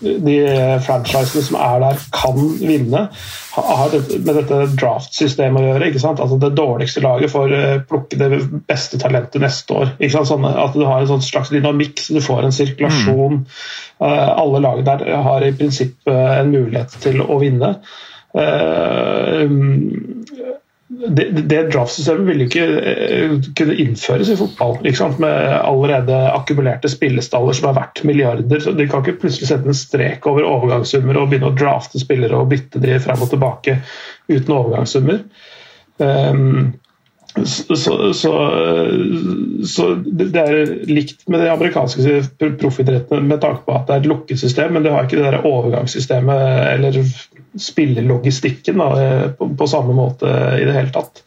[0.00, 0.36] de
[0.84, 3.06] franchisene som er der, kan vinne,
[3.52, 5.88] har med dette draft-systemet å gjøre.
[5.90, 6.22] ikke sant?
[6.24, 8.30] Altså Det dårligste laget får eh, plukke det
[8.68, 9.92] beste talentet neste år.
[9.98, 10.30] ikke sant?
[10.30, 13.42] Sånn at Du har en sånn slags dynamikk, så du får en sirkulasjon.
[13.42, 13.60] Mm.
[14.02, 17.76] Uh, alle lag der har i prinsippet en mulighet til å vinne.
[18.32, 19.44] Uh,
[20.92, 24.76] det, det draftsystemet jo ikke eh, kunne innføres i fotball.
[25.22, 28.60] Med allerede akkumulerte spillestaller som er verdt milliarder.
[28.60, 32.36] så De kan ikke plutselig sette en strek over overgangssummer og begynne å drafte spillere
[32.36, 33.78] og bytte de frem og tilbake
[34.28, 35.24] uten overgangssummer.
[36.02, 36.72] Um,
[37.44, 37.76] så,
[38.12, 38.32] så,
[39.64, 42.18] så, det er likt med de amerikanske
[42.60, 45.30] proffidrettene med tanke på at det er et lukket system, men det har ikke det
[45.30, 46.42] der overgangssystemet
[46.74, 47.00] eller
[47.58, 48.90] spillelogistikken da,
[49.38, 51.24] på, på, samme måte i det hele tatt.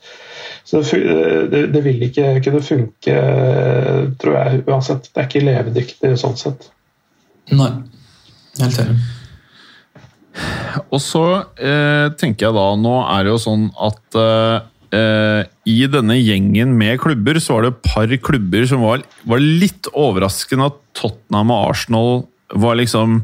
[0.65, 3.17] Så det, det, vil ikke kunne funke,
[4.21, 5.11] tror jeg, uansett.
[5.11, 6.71] Det er ikke levedyktig sånn sett.
[7.53, 7.69] Nei,
[8.63, 8.95] helt enig.
[10.89, 11.25] Og så
[11.61, 16.75] eh, tenker jeg da, nå er det jo sånn at eh, Eh, I denne gjengen
[16.77, 21.53] med klubber så var det et par klubber som var, var litt overraskende at Tottenham
[21.53, 22.11] og Arsenal
[22.53, 23.17] var liksom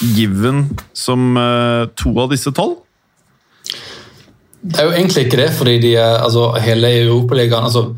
[0.00, 0.64] given
[0.96, 2.80] som uh, to av disse tolv?
[4.62, 7.88] Det er jo egentlig ikke det, fordi de er, altså, hele Europaligaen altså,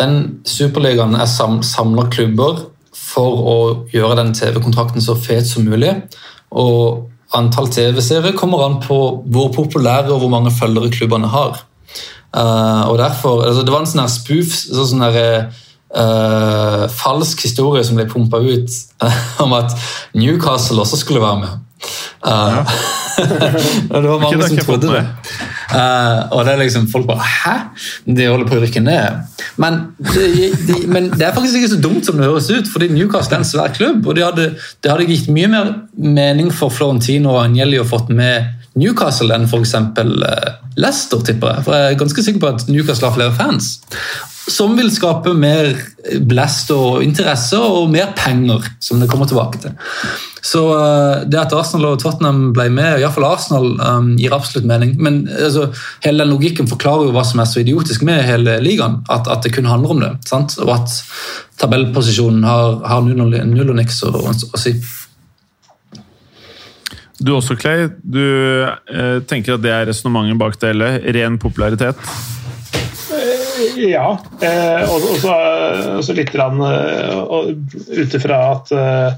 [0.00, 3.56] Den superligaen er sam, samla klubber for å
[3.92, 5.90] gjøre den TV-kontrakten så fet som mulig.
[6.54, 11.64] Og antall TV-serier kommer an på hvor populære og hvor mange følgere klubbene har.
[12.28, 15.48] Uh, og derfor, altså Det var en sånn spoof, sånn her,
[15.96, 19.74] uh, falsk historie som ble pumpa ut uh, om at
[20.18, 21.64] Newcastle også skulle være med.
[22.26, 22.64] Ja.
[23.92, 25.02] det var mange som trodde det.
[26.34, 27.52] og det er liksom folk bare Hæ?
[28.16, 29.38] De holder på å rykke ned.
[29.62, 32.90] Men det, de, men det, er faktisk ikke så dumt som det høres ut, fordi
[32.94, 34.06] Newcastle er en svær klubb.
[34.06, 38.10] og Det hadde, de hadde gitt mye mer mening for Florentino og Agnelli å fått
[38.10, 39.74] med Newcastle enn f.eks.
[40.78, 41.66] Leicester, tipper jeg.
[41.66, 43.78] For jeg er ganske sikker på at Newcastle har flere fans.
[44.48, 45.74] Som vil skape mer
[46.24, 49.74] blest og interesse og mer penger, som det kommer tilbake til.
[50.48, 54.94] Så uh, det at Arsenal og Tottenham ble med, iallfall Arsenal, um, gir absolutt mening.
[55.02, 55.68] Men altså,
[56.06, 59.02] hele den logikken forklarer jo hva som er så idiotisk med hele ligaen.
[59.12, 60.14] At, at det kun handler om det.
[60.30, 60.56] Sant?
[60.64, 60.96] Og at
[61.60, 64.22] tabellposisjonen har, har null, og, null og niks å
[64.56, 64.78] si.
[67.18, 67.88] Du også, Clay.
[68.02, 70.90] Du eh, tenker at det er resonnementet bak det hele?
[71.16, 71.98] Ren popularitet?
[73.78, 74.12] Ja.
[74.42, 75.02] Eh, og,
[76.04, 77.50] så litt uh,
[77.98, 79.10] ut ifra at uh,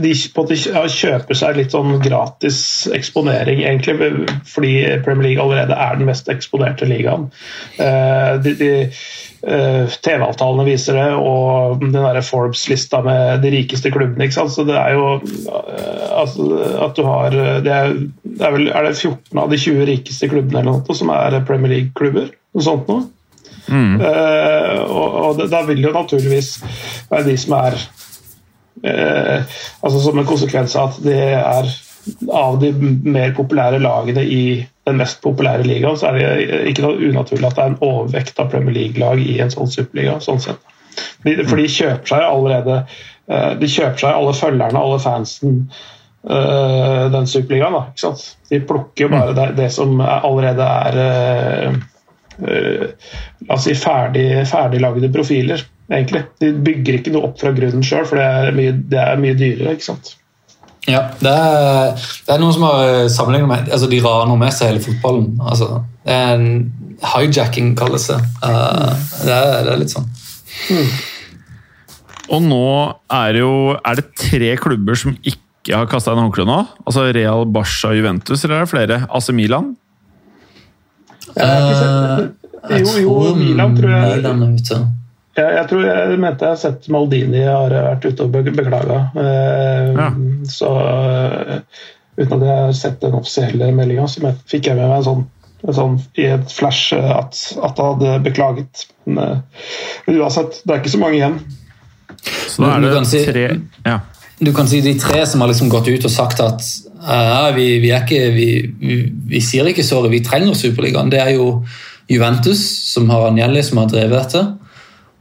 [0.00, 2.58] de kjøper seg litt sånn gratis
[2.96, 4.72] eksponering, egentlig, fordi
[5.04, 7.28] Premier League allerede er den mest eksponerte ligaen.
[7.76, 8.70] De, de,
[9.44, 14.24] TV-avtalene viser det, og den der Forbes-lista med de rikeste klubbene.
[14.24, 14.54] ikke sant?
[14.54, 15.08] Så det er jo
[16.14, 16.46] altså,
[16.86, 17.92] at du har det er,
[18.24, 21.40] det er, vel, er det 14 av de 20 rikeste klubbene eller noe, som er
[21.48, 22.32] Premier League-klubber?
[22.54, 23.08] Noe sånt noe?
[23.68, 23.96] Mm.
[24.00, 26.50] Uh, og, og da vil jo naturligvis
[27.08, 27.78] være de som er
[28.84, 31.70] uh, altså Som en konsekvens av at det er
[32.28, 34.44] av de mer populære lagene i
[34.84, 38.40] den mest populære ligaen, så er det ikke noe unaturlig at det er en overvekt
[38.42, 40.18] av Premier League-lag i en sånn superliga.
[40.20, 40.60] sånn sett.
[41.24, 45.64] For de kjøper seg allerede uh, De kjøper seg alle følgerne, alle fansen,
[46.24, 47.74] den superligaen.
[48.00, 48.12] Da,
[48.48, 51.82] De plukker jo bare det, det som allerede er
[52.38, 52.86] Eh,
[53.38, 56.24] la oss si ferdig, ferdiglagde profiler, egentlig.
[56.42, 59.38] De bygger ikke noe opp fra grunnen sjøl, for det er, mye, det er, mye,
[59.38, 59.76] dyrere.
[59.76, 60.14] ikke sant?
[60.84, 61.94] Ja, det er,
[62.26, 65.30] det er noen som har sammenlignet med altså De raner med seg hele fotballen.
[65.40, 66.48] Altså, det er en
[67.14, 68.18] hijacking, kalles det.
[68.44, 68.92] Uh,
[69.24, 70.10] det, er, det, er, litt sånn.
[70.68, 70.90] Mm.
[72.34, 72.66] Og nå
[73.12, 76.60] er det jo Er det tre klubber som ikke har kasta inn håndkle nå?
[76.84, 79.00] Altså Real, Barca Juventus, eller er det flere?
[79.08, 79.72] AC Milan?
[81.34, 82.28] Uh,
[82.76, 84.82] jo, jo, Milan tror jeg Milan er ute.
[85.34, 89.00] Jeg, jeg, tror jeg mente jeg har sett Maldini har vært ute og beklaga.
[89.18, 90.08] Eh, ja.
[90.46, 91.56] Så uh,
[92.20, 95.26] uten at jeg har sett den offisielle meldinga, så fikk jeg med meg en sånn,
[95.64, 98.86] en sånn i et flash at, at han hadde beklaget.
[99.08, 99.42] Men,
[100.06, 101.38] men, uansett, det er ikke så mange igjen.
[102.24, 103.46] Så da er det tre
[103.84, 104.00] ja.
[104.44, 106.62] Du kan si de tre som har liksom gått ut og sagt at
[107.04, 108.46] Uh, vi, vi, ikke, vi,
[109.28, 111.10] vi, sier ikke såret, vi trenger Superligaen.
[111.12, 111.60] Det er jo
[112.08, 114.40] Juventus som har Agnelli, som har drevet dette.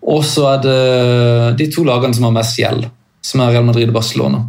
[0.09, 0.81] Og så er det
[1.61, 2.85] de to lagene som har mest gjeld,
[3.23, 4.43] som er Real Madrid og Barcelona.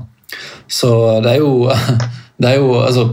[0.67, 0.91] Så
[1.23, 1.71] det er jo,
[2.43, 3.07] det er jo altså,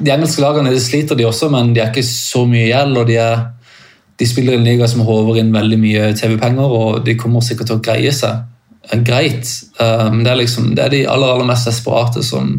[0.00, 2.98] De engelske lagene de sliter, de også, men de er ikke så mye gjeld.
[2.98, 3.44] og de, er,
[4.18, 7.70] de spiller i en liga som håver inn veldig mye TV-penger, og de kommer sikkert
[7.70, 8.46] til å greie seg
[9.06, 9.46] greit.
[9.78, 12.56] Men det, er liksom, det er de aller, aller mest desperate som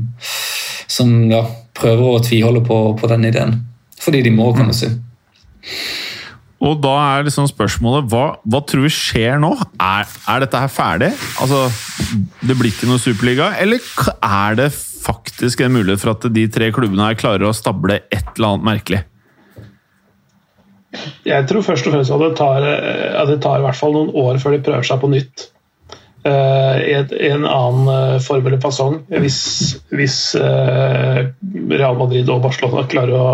[0.91, 1.41] som ja,
[1.77, 3.57] prøver å tviholde på, på den ideen.
[4.01, 4.89] Fordi de må, kan du si.
[6.61, 9.49] Og da er liksom spørsmålet hva, hva tror vi skjer nå?
[9.81, 11.09] Er, er, dette her ferdig?
[11.41, 11.63] Altså,
[12.45, 13.51] Det blir ikke noe superliga?
[13.61, 13.81] Eller
[14.21, 18.35] er det faktisk en mulighet for at de tre klubbene her klarer å stable et
[18.35, 19.01] eller annet merkelig?
[21.25, 24.13] Jeg tror først og fremst at det tar, at det tar i hvert fall noen
[24.21, 25.47] år før de prøver seg på nytt.
[26.25, 29.37] Uh, i, en annen uh, form eller fasong hvis,
[29.89, 31.23] hvis uh,
[31.71, 33.31] Real Madrid og Barcelona klarer å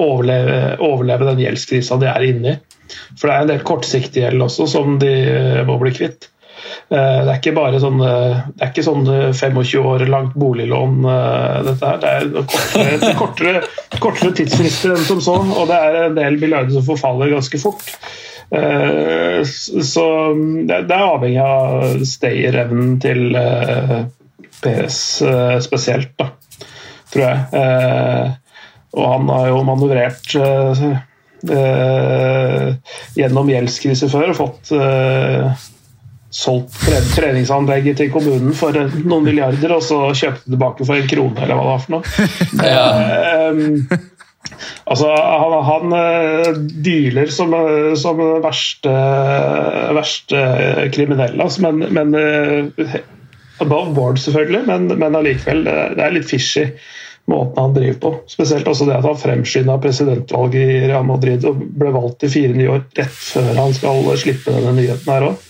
[0.00, 2.94] overleve, overleve den gjeldskrisa de er inne i.
[3.20, 5.12] For det er en del kortsiktig gjeld også som de
[5.68, 6.30] må bli kvitt.
[6.90, 9.04] Det er ikke bare sånn, det er ikke sånn
[9.36, 10.96] 25 år langt boliglån,
[11.68, 12.00] dette her.
[12.02, 13.62] Det er kortere, kortere,
[14.02, 17.94] kortere tidsfrister enn som så, og det er en del milliarder som forfaller ganske fort.
[18.50, 19.44] Eh,
[19.82, 20.06] så
[20.66, 23.96] det er avhengig av stayerevnen til eh,
[24.60, 26.32] PS eh, spesielt, da,
[27.12, 27.40] tror jeg.
[28.90, 30.32] Og han har jo manøvrert
[33.16, 34.72] gjennom gjeldskrise før og fått
[36.30, 36.82] solgt
[37.14, 41.62] treningsanlegget til kommunen for noen milliarder, og så kjøpte tilbake for en krone, eller hva
[41.62, 42.02] det var for noe.
[42.74, 44.00] ja.
[44.84, 48.94] Altså, han, han eh, dealer som, eh, som verste,
[49.94, 50.40] verste
[50.94, 52.96] kriminell, altså, men, men eh,
[53.60, 55.66] Above board, selvfølgelig, men, men allikevel.
[55.68, 56.62] Det er litt fishy
[57.28, 58.12] måten han driver på.
[58.32, 62.56] Spesielt også det at han fremskynda presidentvalget i Real Madrid og ble valgt i fire
[62.56, 65.44] nye år rett før han skal slippe denne nyheten her òg.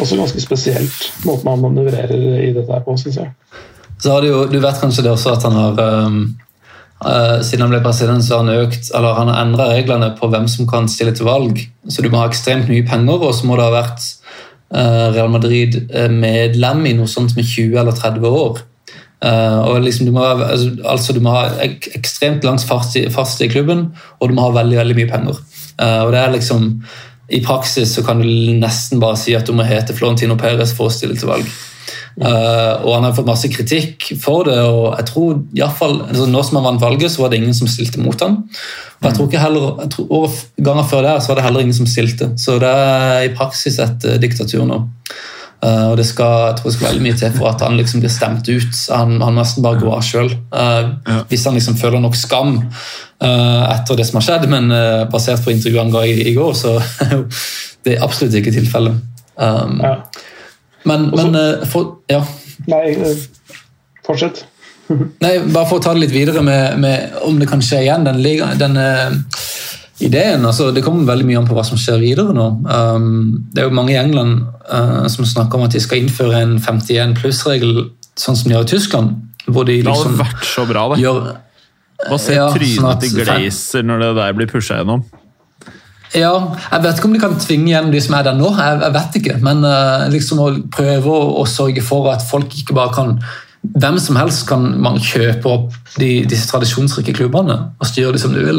[0.00, 3.30] Også ganske spesielt, måten han manøvrerer i dette her på, syns jeg.
[4.00, 6.18] Så har du, jo, du vet kanskje det også at han har um
[7.44, 10.46] siden han ble president, så har han økt, eller han har endra reglene på hvem
[10.50, 11.60] som kan stille til valg.
[11.88, 14.04] Så du må ha ekstremt mye penger, og så må det ha vært
[14.74, 18.62] uh, Real Madrid-medlem i noe sånt med 20 eller 30 år.
[19.24, 20.50] Og liksom du, må, ha,
[20.84, 21.46] altså, du må ha
[21.96, 23.86] ekstremt langt fast i klubben,
[24.20, 25.38] og du må ha veldig veldig mye penger.
[25.80, 26.66] Og det er liksom,
[27.32, 28.28] I praksis så kan du
[28.60, 31.48] nesten bare si at du må hete Florentino Perez for å stille til valg.
[32.14, 34.60] Uh, og han har fått masse kritikk for det.
[34.62, 37.40] og jeg tror i hvert fall, altså Nå som han vant valget, så var det
[37.42, 38.42] ingen som stilte mot ham.
[39.00, 40.34] Og jeg tror ikke heller, jeg tror,
[40.68, 42.30] Ganger før der så var det heller ingen som stilte.
[42.40, 44.84] Så det er i praksis et uh, diktatur nå.
[45.64, 48.04] Uh, og det skal, jeg tror det skal veldig mye til for at han liksom
[48.04, 48.82] blir stemt ut.
[48.94, 50.30] Han, han nesten bare går av sjøl.
[50.52, 51.22] Ja.
[51.30, 52.60] Hvis han liksom føler nok skam
[53.24, 54.68] etter det som har skjedd, men
[55.08, 56.74] basert på intervjuet han ga i, i går, så
[57.86, 58.98] det er absolutt ikke tilfellet.
[59.40, 59.96] Um, ja.
[60.84, 62.22] Men, Også, men eh, for, Ja.
[62.70, 63.22] Nei, eh,
[64.06, 64.44] fortsett.
[65.24, 68.04] Nei, Bare for å ta det litt videre med, med om det kan skje igjen,
[68.06, 68.20] den,
[68.60, 69.14] den uh,
[70.04, 70.44] ideen.
[70.44, 72.48] altså Det kommer veldig mye an på hva som skjer videre nå.
[72.68, 76.42] Um, det er jo mange i England uh, som snakker om at de skal innføre
[76.44, 77.86] en 51 pluss-regel,
[78.20, 79.16] sånn som de gjør i Tyskland.
[79.46, 81.02] Hvor de liksom det hadde vært så bra, det.
[81.04, 81.34] Gjør,
[82.04, 85.04] Bare se ja, trynet sånn til Glazer når det der blir pusha gjennom?
[86.14, 86.34] Ja,
[86.70, 88.94] Jeg vet ikke om de kan tvinge igjen de som er der nå, jeg, jeg
[88.94, 89.38] vet ikke.
[89.42, 93.18] Men uh, liksom å prøve å, å, sørge for at folk ikke bare kan
[93.64, 98.34] Hvem som helst kan man kjøpe opp de, disse tradisjonsrike klubbene og styre dem som
[98.36, 98.58] de vil.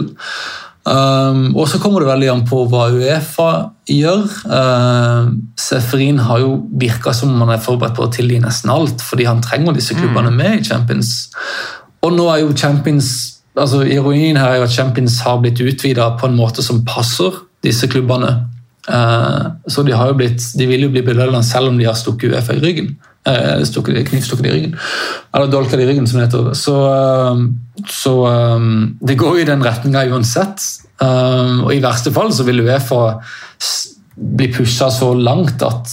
[0.86, 3.50] Um, og så kommer det veldig an på hva Uefa
[3.86, 4.26] gjør.
[4.50, 5.30] Uh,
[5.62, 9.30] Seferin har jo virka som om han er forberedt på å tilgi nesten alt, fordi
[9.30, 10.42] han trenger disse klubbene mm.
[10.42, 11.14] med i Champions.
[12.02, 16.12] Og nå er jo Champions altså Ironien her er jo at Champions har blitt utvida
[16.20, 17.34] på en måte som passer
[17.66, 18.34] disse klubbene.
[18.88, 21.98] Eh, så de, har jo blitt, de vil jo bli belønna selv om de har
[21.98, 22.92] stukket UFA i ryggen.
[23.26, 24.76] Eh, stukket, knivstukket i ryggen.
[25.34, 26.52] Eller dolka i ryggen, som det heter.
[26.58, 30.62] Så, uh, så um, det går jo i den retninga uansett.
[31.02, 33.18] og i verste fall så vil Uefa
[34.16, 35.90] bli pusha så langt at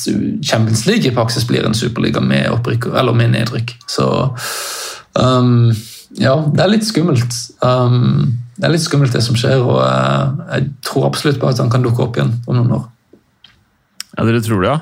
[0.47, 3.75] Champions League i praksis blir en superliga med, opprykk, med nedrykk.
[3.91, 4.07] Så
[5.19, 5.73] um,
[6.21, 7.37] ja, det er litt skummelt.
[7.65, 11.61] Um, det er litt skummelt, det som skjer, og uh, jeg tror absolutt på at
[11.63, 12.89] han kan dukke opp igjen om noen år.
[14.13, 14.81] Ja, Dere tror det, ja?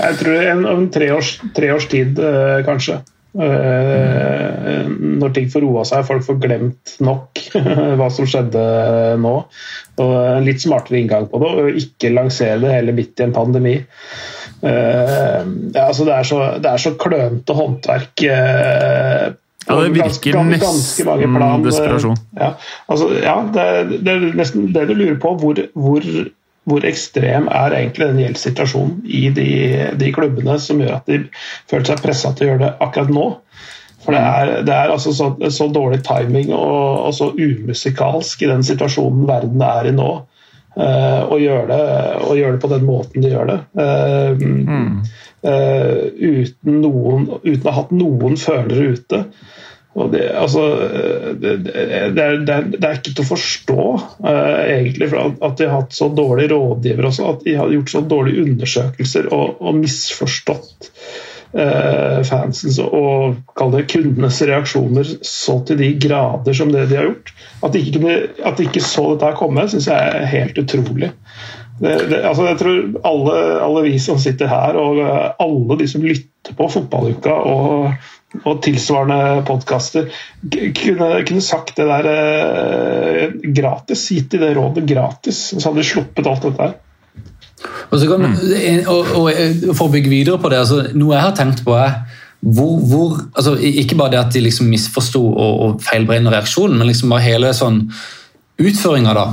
[0.00, 3.00] Jeg tror en, om tre års, tre års tid, uh, kanskje.
[3.30, 4.88] Uh,
[5.20, 7.42] når ting får roa seg, folk får glemt nok
[8.00, 8.64] hva som skjedde
[9.22, 9.34] nå.
[10.00, 13.36] Og En litt smartere inngang på det, og ikke lansere det hele midt i en
[13.36, 13.76] pandemi.
[14.60, 15.40] Uh,
[15.72, 19.30] ja, altså det, er så, det er så klønete håndverk uh,
[19.70, 22.20] ja, det virker ganske, nesten plan, desperasjon.
[22.38, 22.52] Ja,
[22.90, 23.64] altså, ja det,
[23.96, 25.34] det, er nesten det du lurer på.
[25.40, 26.06] Hvor, hvor,
[26.70, 29.50] hvor ekstrem er egentlig den gjeldssituasjonen i de,
[30.00, 31.22] de, klubbene som gjør at de
[31.70, 33.28] føler seg pressa til å gjøre det akkurat nå?
[34.00, 38.48] For det er, det er altså så, så, dårlig timing og, og, så umusikalsk i
[38.48, 40.10] den situasjonen verden er i nå.
[40.70, 41.84] Uh, å, gjøre det,
[42.30, 43.56] å gjøre det på den måten de gjør det.
[43.76, 45.00] Uh, mm.
[45.46, 49.24] Uh, uten, noen, uten å ha hatt noen følere ute.
[49.90, 50.62] Det, altså,
[51.34, 53.86] det, det, er, det, er, ikke til å forstå
[54.22, 57.32] uh, egentlig at de har hatt så dårlige rådgivere også.
[57.34, 60.92] At de har gjort så dårlige undersøkelser og, og misforstått
[61.58, 63.40] uh, fansens og
[63.90, 67.34] kundenes reaksjoner så til de grader som det de har gjort.
[67.66, 68.14] At de ikke,
[68.46, 71.10] at de ikke så dette komme, syns jeg er helt utrolig.
[71.80, 76.56] Altså, jeg tror alle, alle, vi som sitter her, og eh, alle de som lytter
[76.56, 77.92] på Fotballuka og
[78.46, 80.06] og tilsvarende podkaster
[80.46, 84.04] kunne, kunne, sagt det der eh, gratis.
[84.14, 86.76] Gitt i det rådet gratis, så hadde de sluppet alt dette her.
[87.90, 88.86] Og, kan, mm.
[88.88, 89.26] og, og,
[89.74, 91.98] For å bygge videre på det, altså, noe jeg har tenkt på er
[92.40, 96.88] hvor, hvor altså, Ikke bare det at de liksom misforsto og, og feilberegna reaksjonen, men
[96.88, 97.82] liksom bare hele sånn
[98.60, 99.24] utføringa, da.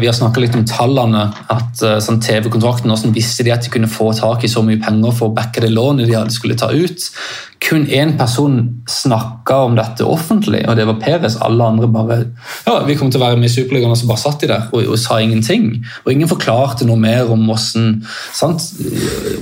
[0.00, 1.28] Vi har snakka litt om tallene.
[1.48, 4.80] at eh, sånn TV-kontrakten, Hvordan visste de at de kunne få tak i så mye
[4.82, 7.10] penger for å backe det lånet de skulle ta ut?
[7.58, 11.34] Kun én person snakka om dette offentlig, og det var Peres.
[11.42, 12.18] Alle andre bare
[12.66, 14.68] ja, vi kom til å være med i Superligaen, og så bare satt de der
[14.70, 15.66] og, og, sa ingenting.
[16.04, 17.98] Og ingen forklarte noe mer om hvordan,
[18.36, 18.68] sant?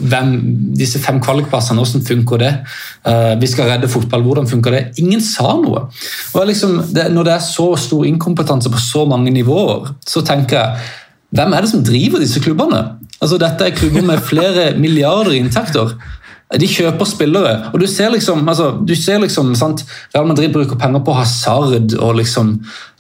[0.00, 0.34] Hvem,
[0.80, 2.52] disse fem kvalikplassene, hvordan funker det?
[3.04, 4.84] Uh, vi skal redde fotball, hvordan funker det?
[5.02, 5.86] Ingen sa noe.
[6.32, 10.62] Og liksom, det, Når det er så stor inkompetanse på så mange nivåer, så tenker
[10.62, 10.86] jeg
[11.36, 12.82] hvem er det som driver disse klubbene?
[13.20, 15.96] Altså, dette er klubber med flere milliarder i inntekter.
[16.46, 17.54] De kjøper spillere.
[17.72, 19.82] og Du ser liksom, altså, du ser liksom sant?
[20.14, 22.52] Real Madrid bruker penger på Hazard og liksom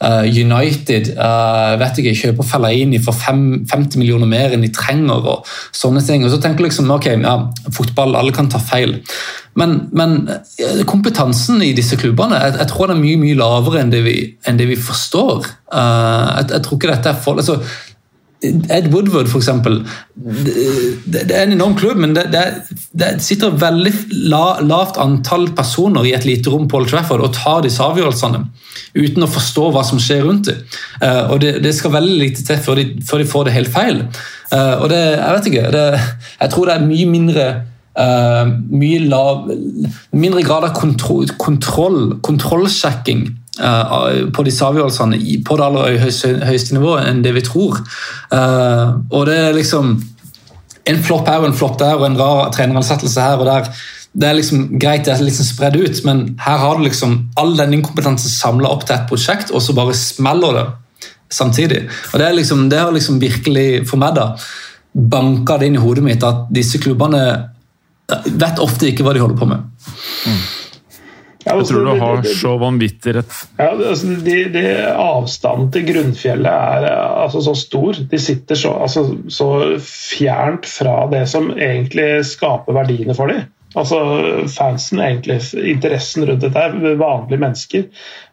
[0.02, 5.22] uh, United uh, vet ikke, kjøper Fellaini for fem, 50 millioner mer enn de trenger.
[5.22, 6.26] og sånne ting.
[6.26, 7.38] Og så tenker du liksom, ok, ja,
[7.70, 8.98] Fotball, alle kan ta feil.
[9.56, 10.18] Men, men
[10.84, 14.16] kompetansen i disse klubbene jeg, jeg, tror den er mye mye lavere enn det vi,
[14.44, 15.46] enn det vi forstår.
[15.70, 17.60] Uh, jeg, jeg, tror ikke dette er for, altså,
[18.44, 19.78] Ed Woodward, eksempel.
[20.14, 22.42] Det, det er en enorm klubb, men det, det,
[22.92, 23.92] det sitter veldig
[24.28, 28.42] la, lavt antall personer i et lite rom på Old Trafford og tar disse avgjørelsene
[28.96, 30.60] uten å forstå hva som skjer rundt dem.
[31.00, 34.04] Uh, og det, skal veldig lite til før de, får det helt feil.
[34.52, 35.88] Uh, og det, jeg vet ikke,
[36.42, 37.48] jeg tror det er mye mindre
[37.96, 39.48] uh, mye lav,
[40.12, 43.26] mindre grad av kontroll, kontroll kontrollsjekking
[43.56, 47.78] på disse avgjørelsene på det aller høyeste, nivået enn det vi tror.
[48.28, 49.96] Uh, og det er liksom
[50.86, 53.64] En flopp her og en flopp der og en rar treneransettelse her og der.
[54.14, 57.56] Det er liksom greit, det er liksom spredd ut, men her har du liksom all
[57.58, 60.64] den inkompetansen samla opp til et prosjekt, og så bare smeller det
[61.34, 61.88] samtidig.
[62.12, 64.28] Og Det, er liksom, det har liksom virkelig for meg da
[64.94, 67.24] banka det inn i hodet mitt at disse klubbene
[68.06, 69.66] vet ofte ikke hva de holder på med.
[70.26, 70.40] Mm.
[71.46, 73.34] Ja, altså, jeg tror du har så vanvittig rett.
[73.60, 78.00] Ja, altså, de, de Avstanden til grunnfjellet er altså, så stor.
[78.10, 79.50] De sitter så, altså, så,
[79.86, 83.46] fjernt fra det som egentlig skaper verdiene for dem.
[83.76, 84.00] Altså
[84.50, 85.38] fansen, egentlig,
[85.74, 87.86] interessen rundt dette, vanlige mennesker.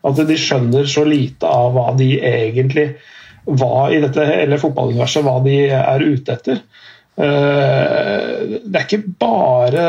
[0.09, 2.93] At de skjønner så lite av hva de egentlig
[3.43, 6.63] hva i dette eller fotballuniverset, hva de er ute etter.
[7.13, 9.85] Eh, det er ikke bare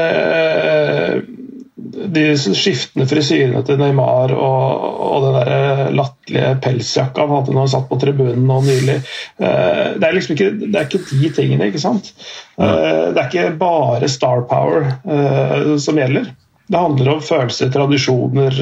[2.15, 7.73] de skiftende frisyrene til Neymar og, og den der latterlige pelsjakka han hadde når han
[7.75, 8.97] satt på tribunen nå nylig.
[9.39, 12.12] Eh, det er liksom ikke, det er ikke de tingene, ikke sant?
[12.59, 16.31] Eh, det er ikke bare star power eh, som gjelder.
[16.65, 18.55] Det handler om følelser, tradisjoner,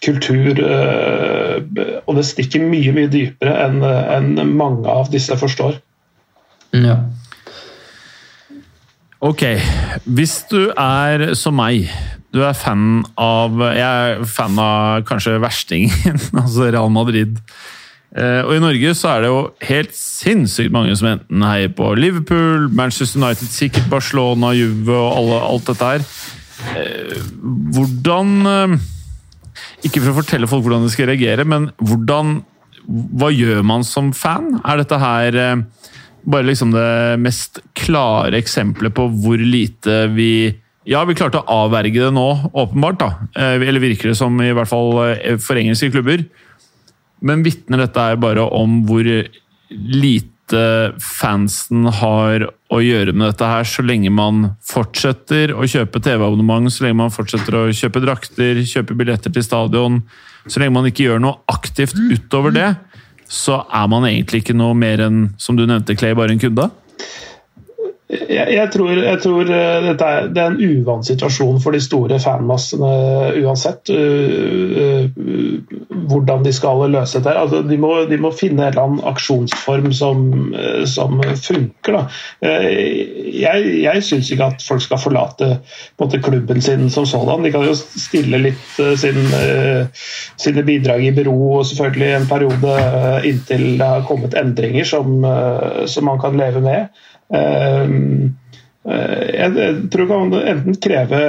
[0.00, 0.60] kultur.
[2.08, 5.76] Og det stikker mye mye dypere enn mange av disse forstår.
[6.72, 6.96] Ja.
[9.22, 9.44] Ok,
[10.08, 11.92] hvis du er som meg
[12.32, 17.36] du er fan av Jeg er fan av kanskje verstingen, altså Real Madrid.
[18.12, 21.94] Eh, og i Norge så er det jo helt sinnssykt mange som enten heier på
[21.96, 26.08] Liverpool, Manchester United, sikkert Barcelona, Juve og alle, alt dette her.
[26.76, 27.20] Eh,
[27.74, 28.74] hvordan eh,
[29.88, 32.36] Ikke for å fortelle folk hvordan de skal reagere, men hvordan
[33.18, 34.56] Hva gjør man som fan?
[34.66, 35.36] Er dette her
[36.22, 40.32] bare liksom det mest klare eksempelet på hvor lite vi
[40.88, 42.98] ja, vi klarte å avverge det nå, åpenbart.
[42.98, 43.10] da.
[43.36, 46.24] Eh, eller virker det som, i hvert fall eh, for engelske klubber.
[47.22, 49.06] Men vitner dette er bare om hvor
[49.70, 50.58] lite
[51.00, 56.86] fansen har å gjøre med dette her, så lenge man fortsetter å kjøpe TV-abonnement, så
[56.88, 60.02] lenge man fortsetter å kjøpe drakter, kjøpe billetter til stadion.
[60.48, 62.68] Så lenge man ikke gjør noe aktivt utover det,
[63.32, 66.68] så er man egentlig ikke noe mer enn, som du nevnte, Clay, bare en kunde?
[68.12, 71.80] Jeg, jeg, tror, jeg tror eh, dette er, det er en uvant situasjon for de
[71.80, 72.90] store fanmassene
[73.40, 75.70] uansett uh, uh,
[76.10, 77.32] hvordan de skal løse dette.
[77.32, 82.02] Altså, de, må, de, må, finne en eller annen aksjonsform som, uh, som funker.
[82.42, 85.48] jeg jeg syns ikke at folk skal forlate
[86.00, 87.46] måte, klubben sin som sådan.
[87.46, 89.20] De kan jo stille litt sin,
[90.40, 92.76] sine bidrag i bero og selvfølgelig en periode
[93.28, 95.24] inntil det har kommet endringer som,
[95.88, 96.92] som man kan leve med.
[97.32, 98.36] Ehm,
[98.84, 101.20] eh, jeg tror kan enten kreve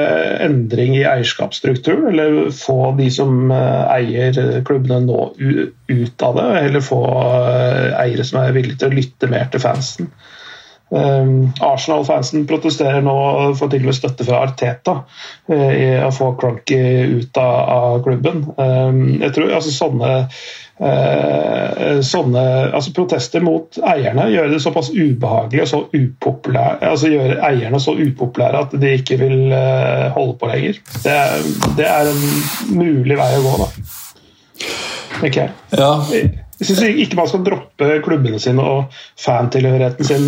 [0.44, 6.86] endring i eierskapsstrukturen, eller få de som eh, eier klubbene nå ut av det, eller
[6.86, 7.02] få
[7.40, 10.12] eh, eiere som er villige til å lytte mer til fansen.
[10.94, 13.16] Um, Arsenal-fansen protesterer nå
[13.58, 16.78] for med støtte fra Arteta uh, i å få Cronky
[17.18, 18.44] ut av, klubben.
[18.58, 20.14] Um, jeg tror altså sånne
[20.84, 27.36] Eh, sånne altså protester mot eierne gjør det såpass ubehagelig og så upopulære altså gjør
[27.46, 30.80] eierne så upopulære at de ikke vil eh, holde på lenger.
[31.04, 31.20] Det
[31.78, 32.26] det er en
[32.74, 33.70] mulig vei å gå, da.
[35.24, 35.54] Ikke jeg.
[35.78, 35.92] Ja.
[36.60, 40.28] Jeg syns ikke man skal droppe klubbene sine og fantilhørigheten sin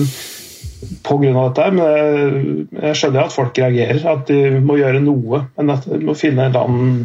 [1.05, 1.31] pga.
[1.37, 4.01] dette, men jeg, skjønner at folk reagerer.
[4.11, 5.45] At de må gjøre noe.
[5.57, 6.95] Men at de må finne en eller annen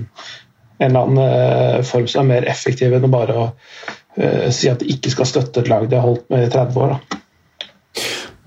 [0.80, 4.70] en eller annen eh, form som er mer effektiv enn å bare å uh, si
[4.70, 6.94] at de ikke skal støtte et lag de har holdt med i 30 år.
[6.94, 7.18] Da.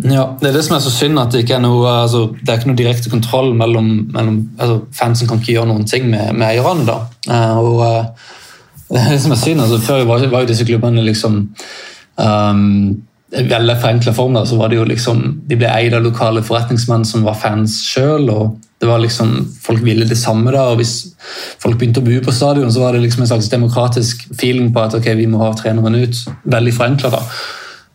[0.03, 2.49] Ja, Det er det som er så synd, at det ikke er noe, altså, det
[2.49, 6.33] er ikke noe direkte kontroll mellom, mellom altså, Fansen kan ikke gjøre noen ting med,
[6.33, 6.87] med eierne.
[6.89, 6.97] da.
[7.29, 8.31] Uh, og uh,
[8.89, 11.39] det er det som er synd, altså, Før var, var jo disse klubbene liksom
[12.17, 12.65] um,
[13.33, 14.45] veldig forenkla form.
[14.45, 18.29] så var det jo liksom, De ble eid av lokale forretningsmenn som var fans sjøl.
[18.79, 20.51] Det var liksom, folk ville det samme.
[20.51, 21.15] da, og Hvis
[21.59, 24.81] folk begynte å bo på stadion, så var det liksom en slags demokratisk feeling på
[24.81, 26.25] at ok, vi må ha treneren ut.
[26.43, 27.23] Veldig forenkla.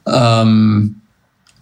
[0.04, 0.94] Um,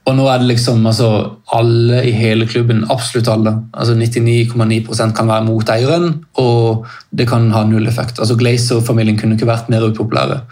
[0.06, 1.08] og nå er det liksom altså,
[1.50, 7.50] alle i hele klubben, absolutt alle, altså 99,9% kan være mot eieren, og det kan
[7.50, 8.20] ha null effekt.
[8.22, 10.44] Altså Glazer-familien kunne ikke vært mer upopulære.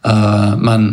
[0.00, 0.86] Uh, men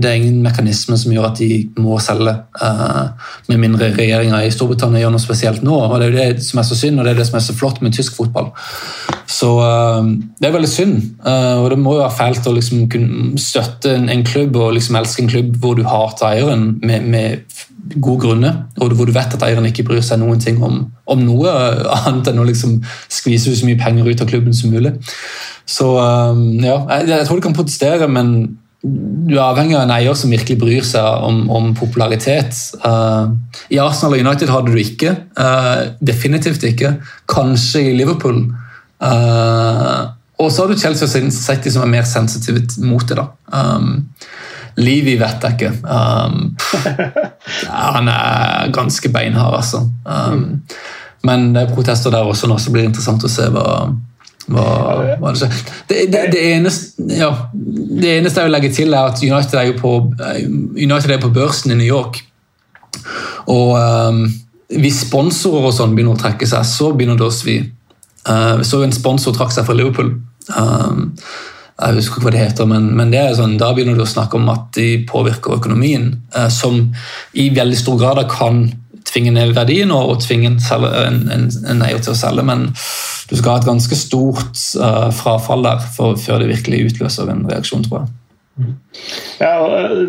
[0.00, 2.32] det er ingen mekanisme som gjør at de må selge.
[2.56, 3.10] Uh,
[3.50, 5.76] med mindre regjeringa i Storbritannia gjør noe spesielt nå.
[5.76, 7.44] og Det er jo det som er så synd, og det er det som er
[7.44, 8.48] så flott med tysk fotball.
[9.28, 10.08] Så uh,
[10.40, 11.00] det er veldig synd.
[11.28, 15.22] og det må jo være fælt å liksom kunne støtte en, klubb og liksom elske
[15.22, 17.66] en klubb hvor du hater eieren med, med
[18.00, 21.20] gode grunner, og hvor du vet at eieren ikke bryr seg noen ting om, om
[21.24, 21.52] noe
[22.00, 22.78] annet enn å liksom
[23.12, 24.96] skvise så mye penger ut av klubben som mulig.
[25.68, 28.34] Så um, ja, jeg, jeg, tror du kan protestere, men
[28.80, 32.56] du er avhengig av en eier som virkelig bryr seg om, om popularitet.
[32.84, 33.34] Uh,
[33.74, 35.16] I Arsenal og United hadde du ikke.
[35.36, 36.94] Uh, definitivt ikke.
[37.28, 38.46] Kanskje i Liverpool.
[39.02, 43.18] Uh, og så har du Chelsea og City som er mer sensitive mot det.
[43.18, 43.26] da.
[43.52, 44.06] Um,
[44.78, 45.72] Livi vet jeg ikke.
[45.82, 46.54] Um,
[47.66, 49.82] han er ganske beinhard, altså.
[50.06, 50.62] Um,
[51.26, 53.88] men det er protester der også nå, så blir det interessant å se hva,
[54.48, 55.48] hva, hva det.
[55.88, 59.66] Det, det, det, eneste, ja, det, eneste, jeg vil legge til, er at United er,
[59.70, 59.94] jo på,
[60.76, 62.22] United er på børsen i New York.
[63.52, 64.24] Og um,
[64.80, 67.60] hvis sponsorer og sånn begynner å trekke seg, så begynner det å svi.
[68.28, 70.14] Uh, så en sponsor trakk seg fra Liverpool.
[70.56, 71.14] Um,
[71.78, 74.10] jeg husker ikke hva det heter, men, men det er sånn, da begynner du å
[74.10, 76.88] snakke om at de påvirker økonomien, uh, som
[77.38, 78.66] i veldig stor grad kan
[79.08, 82.44] tvinge ned verdien og, og tvinge en, en, en, eier til å selge.
[82.44, 82.68] Men
[83.28, 87.44] du skal ha et ganske stort uh, frafall der for, før det virkelig utløser en
[87.50, 88.14] reaksjon, tror jeg.
[89.38, 89.52] Ja,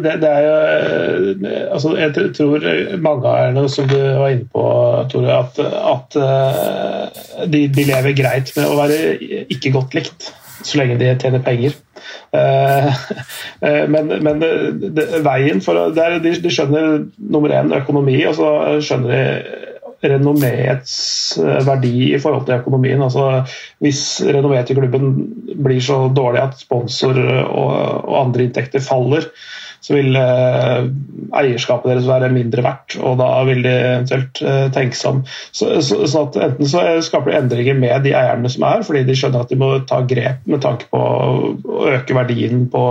[0.01, 2.63] det, det, er jo altså Jeg tror
[2.97, 4.63] mange av eierne, som du var inne på,
[5.11, 6.17] Tore, at, at
[7.45, 8.97] de, de, lever greit med å være
[9.53, 10.31] ikke godt likt
[10.65, 11.77] så lenge de tjener penger.
[13.93, 18.51] Men, men det, veien for å, de, de, skjønner nummer én økonomi, og så
[18.85, 19.68] skjønner de
[20.05, 20.93] renommeets
[21.41, 23.01] eh, verdi i forhold til økonomien.
[23.05, 23.43] Altså,
[23.83, 25.15] hvis renommeet i klubben
[25.59, 27.73] blir så dårlig at sponsor og,
[28.05, 29.27] og andre inntekter faller,
[29.79, 30.87] så vil eh,
[31.39, 35.21] eierskapet deres være mindre verdt, og da vil de eventuelt eh, tenke seg om.
[35.55, 39.15] Så, så, så enten så skaper de endringer med de eierne som er, fordi de
[39.17, 42.83] skjønner at de må ta grep med tanke på å øke verdien på,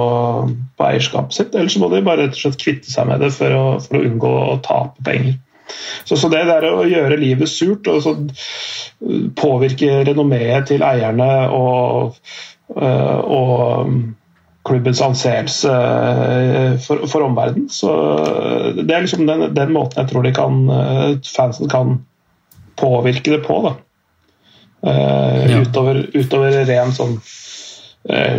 [0.79, 3.35] på eierskapet sitt, eller så må de bare rett og slett kvitte seg med det
[3.37, 5.37] for å, for å unngå å tape penger.
[6.05, 8.15] Så, så, det der å gjøre livet surt og så
[9.39, 12.19] påvirke renommeet til eierne og,
[12.77, 13.93] øh, og
[14.69, 17.69] klubbens anseelse øh, for, for omverdenen.
[17.73, 17.93] Så
[18.79, 20.65] det er liksom den, den, måten jeg tror de kan,
[21.27, 21.99] fansen kan
[22.79, 23.61] påvirke det på.
[23.69, 23.77] da.
[24.89, 25.59] Ja.
[25.65, 27.48] Utover, utover ren sånn Eh,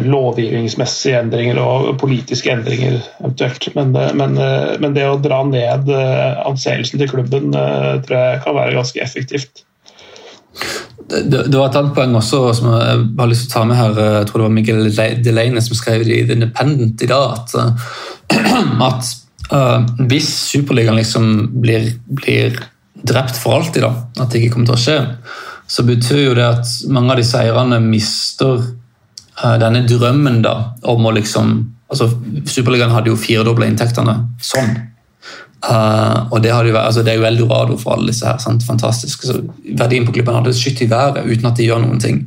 [0.10, 3.68] lovgivningsmessige endringer og politiske endringer eventuelt.
[3.76, 5.90] Men, eh, men, eh, men, det å dra ned
[6.46, 9.64] anseelsen til klubben tror jeg kan være ganske effektivt.
[11.10, 13.78] Det, det var et annet poeng også som jeg har lyst til å ta med
[13.78, 14.02] her.
[14.20, 14.90] Jeg tror det var Miguel
[15.24, 17.38] Delaney som skrev i The Independent i dag.
[17.38, 17.54] At,
[18.90, 19.14] at
[19.54, 21.32] uh, hvis Superligaen liksom
[21.62, 22.60] blir, blir,
[23.00, 24.98] drept for alltid, da, at det ikke kommer til å skje,
[25.70, 28.79] så betyr jo det at mange av de seirene mister Eh,
[29.62, 30.56] denne drømmen da,
[30.90, 31.60] om å liksom
[31.90, 32.10] altså
[32.50, 34.76] Superligaen hadde jo firedobla inntektene sånn.
[35.60, 38.40] Uh, og det, jo, altså det, er jo eldorado for alle disse her.
[38.42, 38.64] Sant?
[38.68, 39.26] Fantastisk.
[39.28, 39.42] Så
[39.78, 42.22] verdien på klubben hadde skutt i været uten at de gjør noen ting.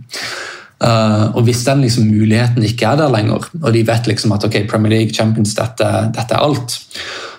[0.83, 4.45] Uh, og Hvis den liksom muligheten ikke er der lenger, og de vet liksom at
[4.49, 6.77] ok, Premier League, Champions, dette, dette er alt,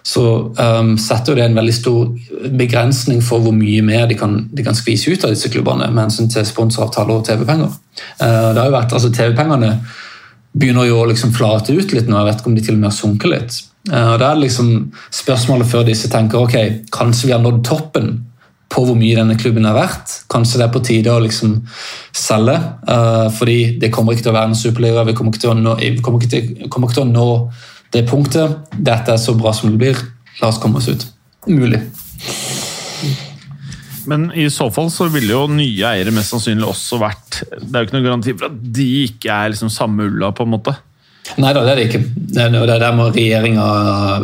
[0.04, 0.24] så
[0.60, 2.10] um, setter det en veldig stor
[2.60, 6.10] begrensning for hvor mye mer de kan, de kan skvise ut av disse klubbene med
[6.10, 7.72] hensyn til sponsoravtaler og TV-penger.
[8.20, 9.78] Uh, det har jo vært, altså TV-pengene
[10.54, 12.82] begynner jo å liksom flate ut litt nå, jeg vet ikke om de til og
[12.84, 13.64] med har sunket litt.
[13.88, 14.76] Uh, Da er liksom
[15.24, 16.60] spørsmålet før disse tenker ok,
[16.92, 18.14] kanskje vi har nådd toppen
[18.74, 20.24] på hvor mye denne klubben er verdt.
[20.34, 21.62] Kanskje det er på tide å liksom
[22.12, 22.58] selge,
[22.90, 25.08] uh, fordi det kommer ikke til å være en superliga.
[25.08, 27.30] Vi kommer ikke til å nå, kommer ikke til, kommer ikke til å nå
[27.94, 28.58] det punktet.
[28.74, 30.04] Dette er så bra som det blir.
[30.42, 31.06] La oss komme oss ut.
[31.48, 31.82] Mulig.
[34.06, 37.84] Men i så fall så ville jo nye eiere mest sannsynlig også vært Det er
[37.84, 40.76] jo ikke noen garanti for at de ikke er liksom samme ulla, på en måte.
[41.40, 42.02] Nei da, det er det ikke.
[42.36, 43.68] Det er der må regjeringa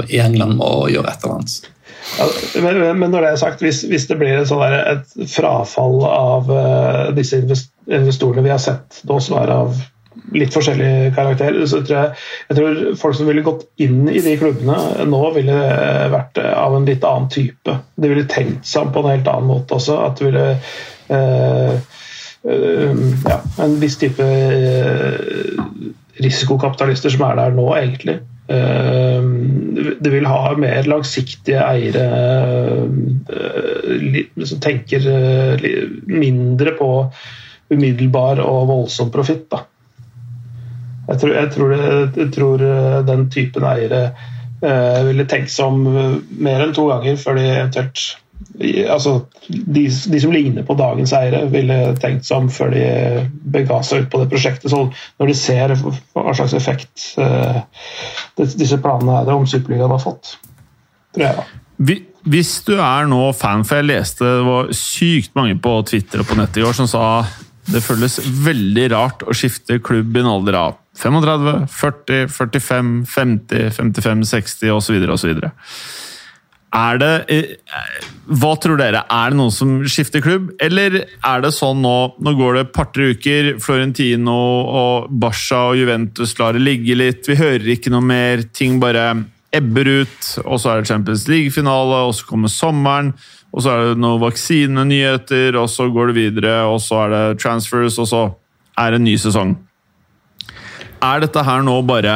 [0.10, 1.70] i England må gjøre et eller annet.
[2.18, 2.26] Ja,
[2.64, 6.50] men, men, når det er sagt, hvis, hvis det blir et, der, et frafall av
[6.50, 9.78] uh, disse investorene vi har sett nå som er av
[10.36, 14.36] litt forskjellig karakter, så tror jeg, jeg tror folk som ville gått inn i de
[14.40, 15.58] klubbene nå, ville
[16.14, 17.78] vært av en litt annen type.
[17.96, 20.00] De ville tenkt seg om på en helt annen måte også.
[20.08, 20.46] At det ville
[21.16, 21.74] eh,
[22.44, 24.28] eh, ja, en viss type
[26.20, 28.20] risikokapitalister som er der nå, egentlig.
[28.50, 29.24] Eh,
[30.02, 32.06] det vil ha mer langsiktige eiere
[33.30, 35.68] eh, som tenker eh,
[36.10, 36.90] mindre på
[37.70, 39.54] umiddelbar og voldsom profitt.
[41.10, 41.76] Jeg tror, jeg tror,
[42.22, 42.64] jeg tror
[43.08, 44.02] den typen eiere
[44.62, 45.86] eh, ville tenkt seg om
[46.38, 48.04] mer enn to ganger før de eventuelt
[48.90, 52.84] altså, de, de, som ligner på dagens eiere, ville tenkt seg om før de
[53.54, 54.70] bega seg ut på det prosjektet.
[54.72, 54.86] Så
[55.20, 57.62] når de ser hva slags effekt eh,
[58.40, 60.38] disse planene her om Superligaen har fått.
[61.16, 62.00] Tror jeg, da.
[62.30, 66.28] Hvis du er nå fan, for jeg leste det var sykt mange på Twitter og
[66.30, 67.24] på nettet i år som sa
[67.70, 73.72] det føles veldig rart å skifte klubb i en alder av 35, 40, 45, 50,
[73.72, 74.98] 55, 60 osv.
[75.16, 75.36] osv.
[76.70, 77.56] Er det eh,
[78.30, 79.02] Hva tror dere?
[79.10, 80.52] Er det noen som skifter klubb?
[80.62, 83.52] Eller er det sånn nå Nå går det et par-tre uker.
[83.64, 84.38] Florentino
[84.70, 87.26] og Barca og Juventus lar det ligge litt.
[87.26, 88.46] Vi hører ikke noe mer.
[88.54, 89.08] Ting bare
[89.56, 90.34] ebber ut.
[90.46, 93.16] Og så er det Champions League-finale, og så kommer sommeren.
[93.50, 96.60] Og så er det noen vaksinenyheter, og så går det videre.
[96.70, 98.22] Og så er det transfers, og så
[98.78, 99.58] er det en ny sesong.
[101.00, 102.14] Er dette her nå bare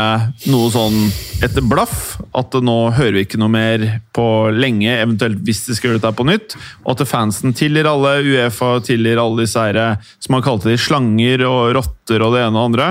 [0.52, 1.06] noe sånn
[1.44, 2.18] etter blaff?
[2.36, 6.12] At nå hører vi ikke noe mer på lenge, eventuelt hvis de skal gjøre dette
[6.20, 6.58] på nytt?
[6.84, 9.80] Og at fansen tilgir alle, Uefa tilgir alle disse her,
[10.20, 12.90] som man kalt de slanger og rotter og det ene og det andre.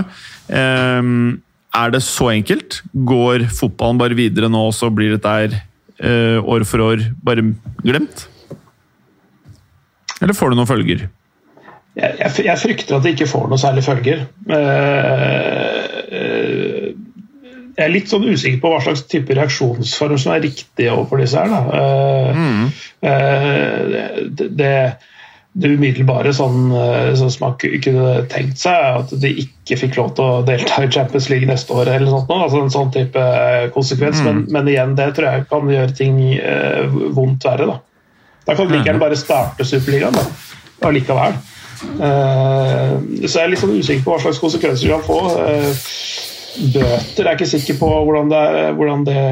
[0.48, 1.12] Um,
[1.76, 2.80] er det så enkelt?
[2.92, 7.50] Går fotballen bare videre nå, og så blir dette her uh, år for år bare
[7.84, 8.30] glemt?
[10.22, 11.10] Eller får det noen følger?
[11.92, 14.24] Jeg, jeg, frykter at det ikke får noe særlig følger.
[14.48, 16.90] Eh, eh,
[17.72, 21.40] jeg er litt sånn usikker på hva slags type reaksjonsform som er riktig overfor disse
[21.40, 21.52] her.
[21.52, 21.86] Da.
[22.36, 22.66] mm.
[23.02, 24.72] Det, det,
[25.52, 26.68] det, umiddelbare sånn,
[27.16, 30.90] sånn som man kunne tenkt seg, at de ikke fikk lov til å delta i
[30.92, 31.94] Champions League neste år.
[31.94, 33.24] eller sånt, altså En sånn type
[33.76, 34.20] konsekvens.
[34.20, 34.28] Mm.
[34.28, 36.20] Men, men, igjen, det tror jeg kan gjøre ting
[37.16, 37.72] vondt verre.
[37.72, 37.80] Da,
[38.48, 40.20] da kan de like gjerne bare starte Superligaen
[40.84, 41.40] allikevel.
[41.82, 42.92] Eh,
[43.26, 45.20] så jeg er litt sånn usikker på hva slags konsekvenser det kan få.
[45.42, 45.88] Eh,
[46.74, 48.44] bøter er ikke sikker på hvordan det,
[48.76, 49.26] hvordan det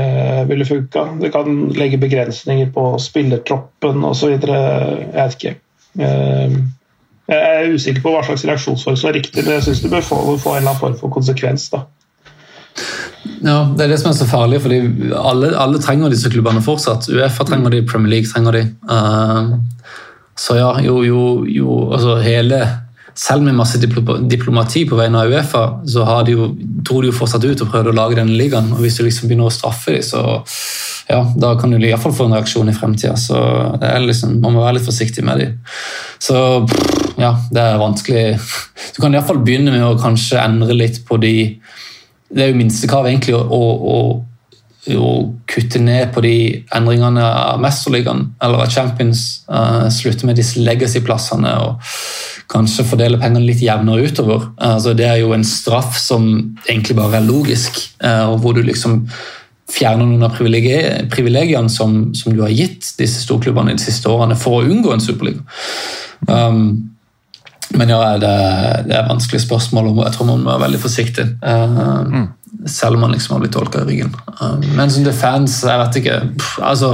[0.50, 1.06] ville funka.
[1.20, 4.36] Det kan legge begrensninger på spillertroppen osv.
[4.40, 5.56] Jeg vet ikke.
[6.00, 6.60] Eh,
[7.30, 10.02] jeg er usikker på hva slags reaksjonsform som er riktig, men jeg syns du bør
[10.02, 11.68] få, få, en eller annen form for konsekvens.
[11.70, 11.84] da.
[13.40, 14.80] Ja, Det er det som er så farlig, fordi
[15.14, 17.06] alle, alle trenger disse klubbene fortsatt.
[17.12, 18.64] Uefa trenger de, Premier League trenger de.
[18.90, 19.60] Uh,
[20.40, 22.62] så ja, jo, jo, jo altså hele
[23.20, 26.46] selv med masse diplomati på vegne av Uefa, så har de jo,
[26.86, 28.70] dro de jo fortsatt ut og prøvde å lage denne ligaen.
[28.72, 30.22] og Hvis du liksom begynner å straffe dem, så
[31.10, 33.16] ja, da kan du iallfall få en reaksjon i fremtida.
[33.18, 33.36] Så
[33.82, 35.58] det er liksom, man må være litt forsiktig med dem.
[36.22, 36.38] Så
[37.20, 38.24] ja, det er vanskelig.
[38.94, 41.34] Du kan iallfall begynne med å kanskje endre litt på de
[42.30, 43.96] Det er jo minstekrav egentlig å, å,
[44.88, 45.08] å
[45.50, 46.34] kutte ned på de
[46.72, 49.42] endringene av Mesterligaen eller av Champions.
[49.50, 51.90] Uh, slutte med disse legacy-plassene og
[52.50, 54.48] kanskje fordele pengene litt jevnere utover.
[54.56, 56.30] Uh, altså, det er jo en straff som
[56.64, 59.02] egentlig bare er logisk, uh, og hvor du liksom
[59.70, 64.58] fjerner noen av privilegiene som, som, du har gitt disse storklubbene de siste årene for
[64.58, 65.44] å unngå en superliga.
[66.26, 66.96] Um,
[67.76, 68.34] men ja, det,
[68.88, 71.28] det er vanskelige spørsmål, og jeg tror man må være veldig forsiktig.
[71.44, 72.28] Uh, mm
[72.68, 74.16] selv om han liksom har blitt tolka i ryggen.
[74.40, 76.18] Um, men som det fans, jeg vet ikke
[76.66, 76.90] altså,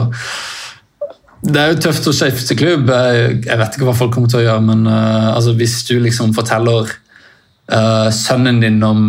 [1.46, 2.90] Det er jo tøft å skifte klubb.
[2.90, 6.34] Jeg vet ikke hva folk kommer til å gjøre, men uh, altså, hvis du liksom
[6.36, 6.90] forteller
[7.72, 9.08] uh, sønnen din om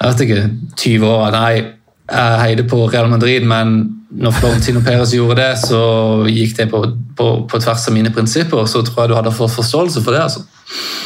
[0.00, 0.42] jeg vet ikke,
[0.80, 1.64] 20 år at jeg
[2.40, 3.74] heide på Real Madrid, men
[4.10, 5.80] når Florentino Perez gjorde det, så
[6.26, 6.80] gikk det på,
[7.16, 8.64] på, på, tvers av mine prinsipper.
[8.66, 10.22] Så tror jeg du hadde fått forståelse for det.
[10.24, 10.40] altså.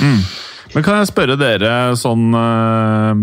[0.01, 0.23] Mm.
[0.75, 3.19] Men kan jeg spørre dere sånn øh,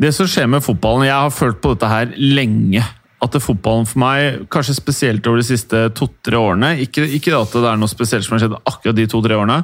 [0.00, 2.84] det som skjer med fotballen Jeg har følt på dette her lenge.
[3.20, 7.52] At det fotballen for meg, kanskje spesielt over de siste to-tre årene Ikke, ikke at
[7.52, 9.58] det er noe spesielt som har skjedd akkurat de to-tre årene,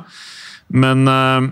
[0.77, 1.47] men uh,